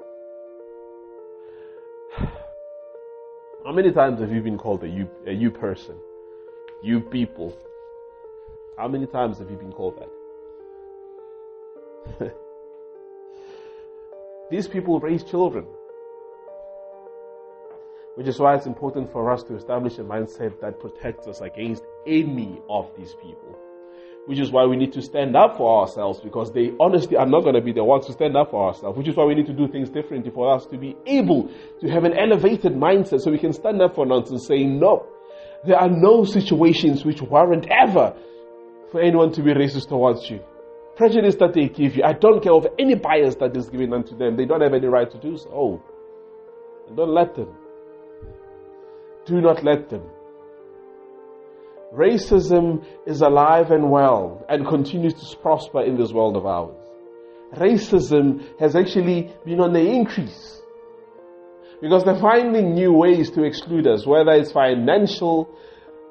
How 3.65 3.73
many 3.73 3.93
times 3.93 4.21
have 4.21 4.33
you 4.33 4.41
been 4.41 4.59
called 4.59 4.83
a 4.85 4.89
you, 4.89 5.09
a 5.27 5.33
you 5.33 5.51
person? 5.51 5.95
You 6.83 7.01
people. 7.01 7.57
How 8.77 8.89
many 8.89 9.07
times 9.07 9.39
have 9.39 9.51
you 9.51 9.57
been 9.57 9.73
called 9.73 9.99
that? 12.21 12.35
These 14.51 14.69
people 14.69 15.01
raise 15.01 15.25
children. 15.25 15.65
Which 18.17 18.27
is 18.27 18.39
why 18.39 18.55
it's 18.55 18.67
important 18.67 19.11
for 19.13 19.31
us 19.33 19.43
to 19.45 19.57
establish 19.57 19.99
a 19.99 20.03
mindset 20.03 20.61
that 20.61 20.79
protects 20.79 21.27
us 21.27 21.41
against 21.41 21.83
any 22.07 22.61
of 22.69 22.91
these 22.97 23.15
people. 23.15 23.59
Which 24.27 24.39
is 24.39 24.51
why 24.51 24.67
we 24.67 24.77
need 24.77 24.93
to 24.93 25.03
stand 25.03 25.37
up 25.37 25.57
for 25.57 25.81
ourselves 25.81 26.21
because 26.21 26.53
they 26.53 26.73
honestly 26.79 27.17
are 27.17 27.27
not 27.27 27.43
going 27.43 27.55
to 27.55 27.61
be 27.63 27.73
the 27.73 27.85
ones 27.85 28.07
to 28.07 28.13
stand 28.13 28.37
up 28.37 28.51
for 28.51 28.69
ourselves. 28.69 28.99
Which 28.99 29.09
is 29.09 29.17
why 29.17 29.25
we 29.25 29.35
need 29.35 29.47
to 29.47 29.53
do 29.55 29.69
things 29.69 29.89
differently 29.89 30.31
for 30.31 30.55
us 30.55 30.67
to 30.67 30.77
be 30.77 30.97
able 31.07 31.51
to 31.81 31.89
have 31.89 32.05
an 32.05 32.13
elevated 32.13 32.73
mindset 32.73 33.21
so 33.21 33.31
we 33.31 33.39
can 33.39 33.53
stand 33.53 33.81
up 33.81 33.95
for 33.95 34.05
nonsense 34.05 34.47
saying 34.47 34.79
no. 34.79 35.07
There 35.65 35.79
are 35.79 35.89
no 35.89 36.25
situations 36.25 37.05
which 37.05 37.23
warrant 37.23 37.67
ever 37.71 38.15
for 38.91 39.01
anyone 39.01 39.33
to 39.33 39.43
be 39.43 39.53
racist 39.53 39.89
towards 39.89 40.29
you. 40.31 40.41
Prejudice 40.97 41.37
that 41.37 41.53
they 41.53 41.69
give 41.69 41.97
you, 41.97 42.05
I 42.05 42.15
don't 42.15 42.43
care 42.43 42.55
of 42.55 42.67
any 42.79 42.95
bias 42.95 43.35
that 43.37 43.57
is 43.57 43.69
given 43.69 43.93
unto 43.93 44.17
them. 44.17 44.37
They 44.37 44.47
don't 44.47 44.63
have 44.63 44.73
any 44.73 44.87
right 44.87 45.11
to 45.11 45.19
do 45.19 45.37
so. 45.37 45.51
Oh. 45.53 45.83
Don't 46.95 47.13
let 47.13 47.35
them. 47.35 47.49
Do 49.27 49.41
not 49.41 49.65
let 49.65 49.91
them. 49.91 50.03
Racism 51.93 52.85
is 53.07 53.21
alive 53.21 53.71
and 53.71 53.91
well 53.91 54.45
and 54.49 54.67
continues 54.67 55.15
to 55.15 55.37
prosper 55.39 55.83
in 55.83 55.97
this 55.97 56.13
world 56.13 56.37
of 56.37 56.47
ours. 56.47 56.75
Racism 57.55 58.59
has 58.59 58.75
actually 58.75 59.33
been 59.45 59.61
on 59.61 59.73
the 59.73 59.81
increase 59.81 60.61
because 61.81 62.05
they're 62.05 62.21
finding 62.21 62.75
new 62.75 62.93
ways 62.93 63.31
to 63.31 63.45
exclude 63.45 63.87
us, 63.87 64.07
whether 64.07 64.33
it's 64.33 64.53
financial, 64.53 65.49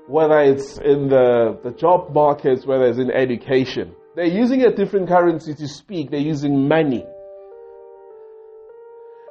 whether 0.08 0.40
it's 0.40 0.78
in 0.78 1.10
the, 1.10 1.60
the 1.64 1.72
job 1.72 2.14
markets, 2.14 2.66
whether 2.66 2.86
it's 2.86 3.00
in 3.00 3.12
education. 3.12 3.96
They're 4.16 4.26
using 4.26 4.62
a 4.64 4.74
different 4.74 5.08
currency 5.08 5.54
to 5.56 5.68
speak. 5.68 6.12
They're 6.12 6.20
using 6.20 6.68
money. 6.68 7.06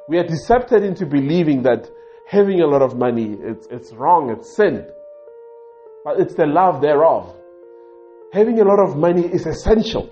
We 0.07 0.17
are 0.19 0.27
decepted 0.27 0.83
into 0.83 1.05
believing 1.05 1.63
that 1.63 1.89
having 2.27 2.61
a 2.61 2.67
lot 2.67 2.81
of 2.81 2.95
money, 2.95 3.35
it's, 3.39 3.67
it's 3.71 3.93
wrong, 3.93 4.29
it's 4.29 4.55
sin. 4.55 4.85
But 6.03 6.19
it's 6.19 6.35
the 6.35 6.45
love 6.45 6.81
thereof. 6.81 7.35
Having 8.31 8.59
a 8.59 8.63
lot 8.63 8.79
of 8.79 8.95
money 8.95 9.25
is 9.25 9.47
essential. 9.47 10.09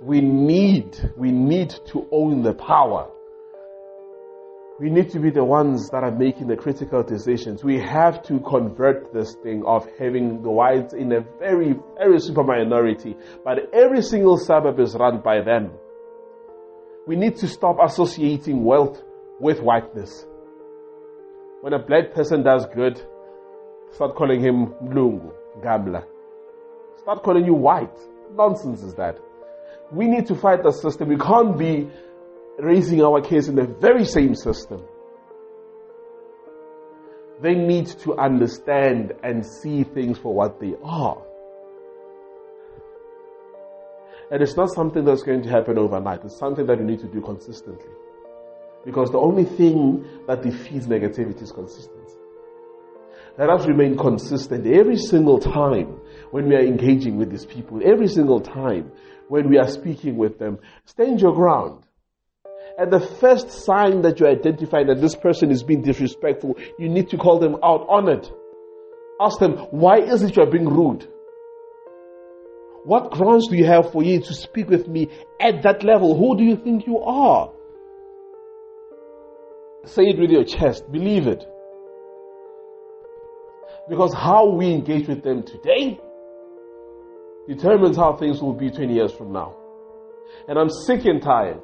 We 0.00 0.20
need, 0.20 0.96
we 1.16 1.30
need 1.30 1.70
to 1.92 2.06
own 2.10 2.42
the 2.42 2.54
power. 2.54 3.10
We 4.80 4.90
need 4.90 5.10
to 5.10 5.20
be 5.20 5.30
the 5.30 5.44
ones 5.44 5.88
that 5.90 6.02
are 6.02 6.10
making 6.10 6.48
the 6.48 6.56
critical 6.56 7.04
decisions. 7.04 7.62
We 7.62 7.78
have 7.78 8.24
to 8.24 8.40
convert 8.40 9.12
this 9.12 9.36
thing 9.36 9.62
of 9.64 9.86
having 10.00 10.42
the 10.42 10.50
whites 10.50 10.92
in 10.94 11.12
a 11.12 11.20
very, 11.38 11.76
very 11.96 12.18
super 12.18 12.42
minority, 12.42 13.16
but 13.44 13.72
every 13.72 14.02
single 14.02 14.36
suburb 14.36 14.80
is 14.80 14.96
run 14.98 15.20
by 15.20 15.42
them. 15.42 15.70
We 17.06 17.14
need 17.14 17.36
to 17.36 17.46
stop 17.46 17.76
associating 17.80 18.64
wealth 18.64 19.00
with 19.38 19.60
whiteness. 19.60 20.26
When 21.60 21.72
a 21.72 21.78
black 21.78 22.12
person 22.12 22.42
does 22.42 22.66
good, 22.74 23.00
start 23.92 24.16
calling 24.16 24.40
him 24.40 24.74
Lungu, 24.82 25.32
Gambler. 25.62 26.04
Start 26.96 27.22
calling 27.22 27.44
you 27.44 27.54
white. 27.54 27.96
Nonsense 28.32 28.82
is 28.82 28.94
that. 28.94 29.20
We 29.92 30.08
need 30.08 30.26
to 30.26 30.34
fight 30.34 30.64
the 30.64 30.72
system. 30.72 31.10
We 31.10 31.16
can't 31.16 31.56
be 31.56 31.88
raising 32.58 33.02
our 33.02 33.20
kids 33.20 33.48
in 33.48 33.56
the 33.56 33.66
very 33.66 34.04
same 34.04 34.34
system. 34.34 34.82
They 37.42 37.54
need 37.54 37.86
to 38.04 38.16
understand 38.16 39.12
and 39.22 39.44
see 39.44 39.84
things 39.84 40.18
for 40.18 40.34
what 40.34 40.60
they 40.60 40.74
are. 40.82 41.20
And 44.30 44.42
it's 44.42 44.56
not 44.56 44.70
something 44.70 45.04
that's 45.04 45.22
going 45.22 45.42
to 45.42 45.50
happen 45.50 45.78
overnight. 45.78 46.24
It's 46.24 46.38
something 46.38 46.66
that 46.66 46.78
you 46.78 46.84
need 46.84 47.00
to 47.00 47.08
do 47.08 47.20
consistently. 47.20 47.90
Because 48.84 49.10
the 49.10 49.18
only 49.18 49.44
thing 49.44 50.04
that 50.26 50.42
defeats 50.42 50.86
negativity 50.86 51.42
is 51.42 51.52
consistency. 51.52 52.18
Let 53.36 53.50
us 53.50 53.66
remain 53.66 53.96
consistent 53.96 54.66
every 54.66 54.96
single 54.96 55.40
time 55.40 56.00
when 56.30 56.48
we 56.48 56.54
are 56.54 56.60
engaging 56.60 57.16
with 57.16 57.30
these 57.30 57.44
people, 57.44 57.80
every 57.84 58.06
single 58.06 58.40
time 58.40 58.92
when 59.28 59.48
we 59.48 59.58
are 59.58 59.68
speaking 59.68 60.16
with 60.16 60.38
them. 60.38 60.58
Stand 60.84 61.20
your 61.20 61.34
ground. 61.34 61.84
And 62.76 62.92
the 62.92 63.00
first 63.00 63.50
sign 63.50 64.02
that 64.02 64.18
you 64.18 64.26
identify 64.26 64.82
that 64.84 65.00
this 65.00 65.14
person 65.14 65.50
is 65.50 65.62
being 65.62 65.82
disrespectful, 65.82 66.56
you 66.78 66.88
need 66.88 67.08
to 67.10 67.16
call 67.16 67.38
them 67.38 67.56
out 67.62 67.86
on 67.88 68.08
it. 68.08 68.30
Ask 69.20 69.38
them, 69.38 69.52
why 69.70 69.98
is 69.98 70.22
it 70.22 70.34
you're 70.34 70.50
being 70.50 70.68
rude? 70.68 71.06
What 72.84 73.12
grounds 73.12 73.48
do 73.48 73.56
you 73.56 73.64
have 73.66 73.92
for 73.92 74.02
you 74.02 74.20
to 74.20 74.34
speak 74.34 74.68
with 74.68 74.88
me 74.88 75.08
at 75.40 75.62
that 75.62 75.84
level? 75.84 76.18
Who 76.18 76.36
do 76.36 76.42
you 76.42 76.56
think 76.56 76.86
you 76.86 76.98
are? 76.98 77.52
Say 79.84 80.04
it 80.04 80.18
with 80.18 80.30
your 80.30 80.44
chest. 80.44 80.90
Believe 80.90 81.28
it. 81.28 81.46
Because 83.88 84.12
how 84.12 84.50
we 84.50 84.72
engage 84.72 85.06
with 85.06 85.22
them 85.22 85.44
today 85.44 86.00
determines 87.46 87.96
how 87.96 88.16
things 88.16 88.40
will 88.40 88.54
be 88.54 88.70
20 88.70 88.94
years 88.94 89.12
from 89.12 89.32
now. 89.32 89.56
And 90.48 90.58
I'm 90.58 90.70
sick 90.70 91.04
and 91.04 91.22
tired 91.22 91.60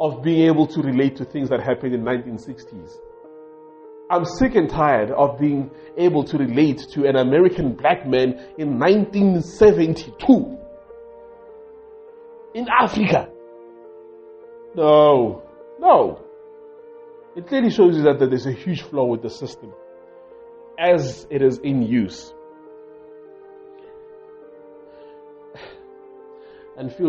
of 0.00 0.22
being 0.22 0.48
able 0.48 0.66
to 0.66 0.80
relate 0.80 1.16
to 1.16 1.24
things 1.26 1.50
that 1.50 1.60
happened 1.60 1.94
in 1.94 2.02
1960s. 2.02 2.96
I'm 4.10 4.24
sick 4.24 4.56
and 4.56 4.68
tired 4.68 5.10
of 5.12 5.38
being 5.38 5.70
able 5.96 6.24
to 6.24 6.38
relate 6.38 6.84
to 6.94 7.06
an 7.06 7.16
American 7.16 7.74
black 7.74 8.06
man 8.06 8.30
in 8.58 8.78
1972 8.78 10.58
in 12.54 12.66
Africa. 12.68 13.28
No, 14.74 15.42
no. 15.78 16.24
It 17.36 17.46
clearly 17.46 17.70
shows 17.70 17.96
you 17.96 18.02
that 18.02 18.18
there's 18.18 18.46
a 18.46 18.52
huge 18.52 18.82
flaw 18.82 19.04
with 19.04 19.22
the 19.22 19.30
system 19.30 19.72
as 20.78 21.26
it 21.30 21.42
is 21.42 21.58
in 21.58 21.82
use. 21.82 22.32
And 26.76 26.92
feel 26.94 27.08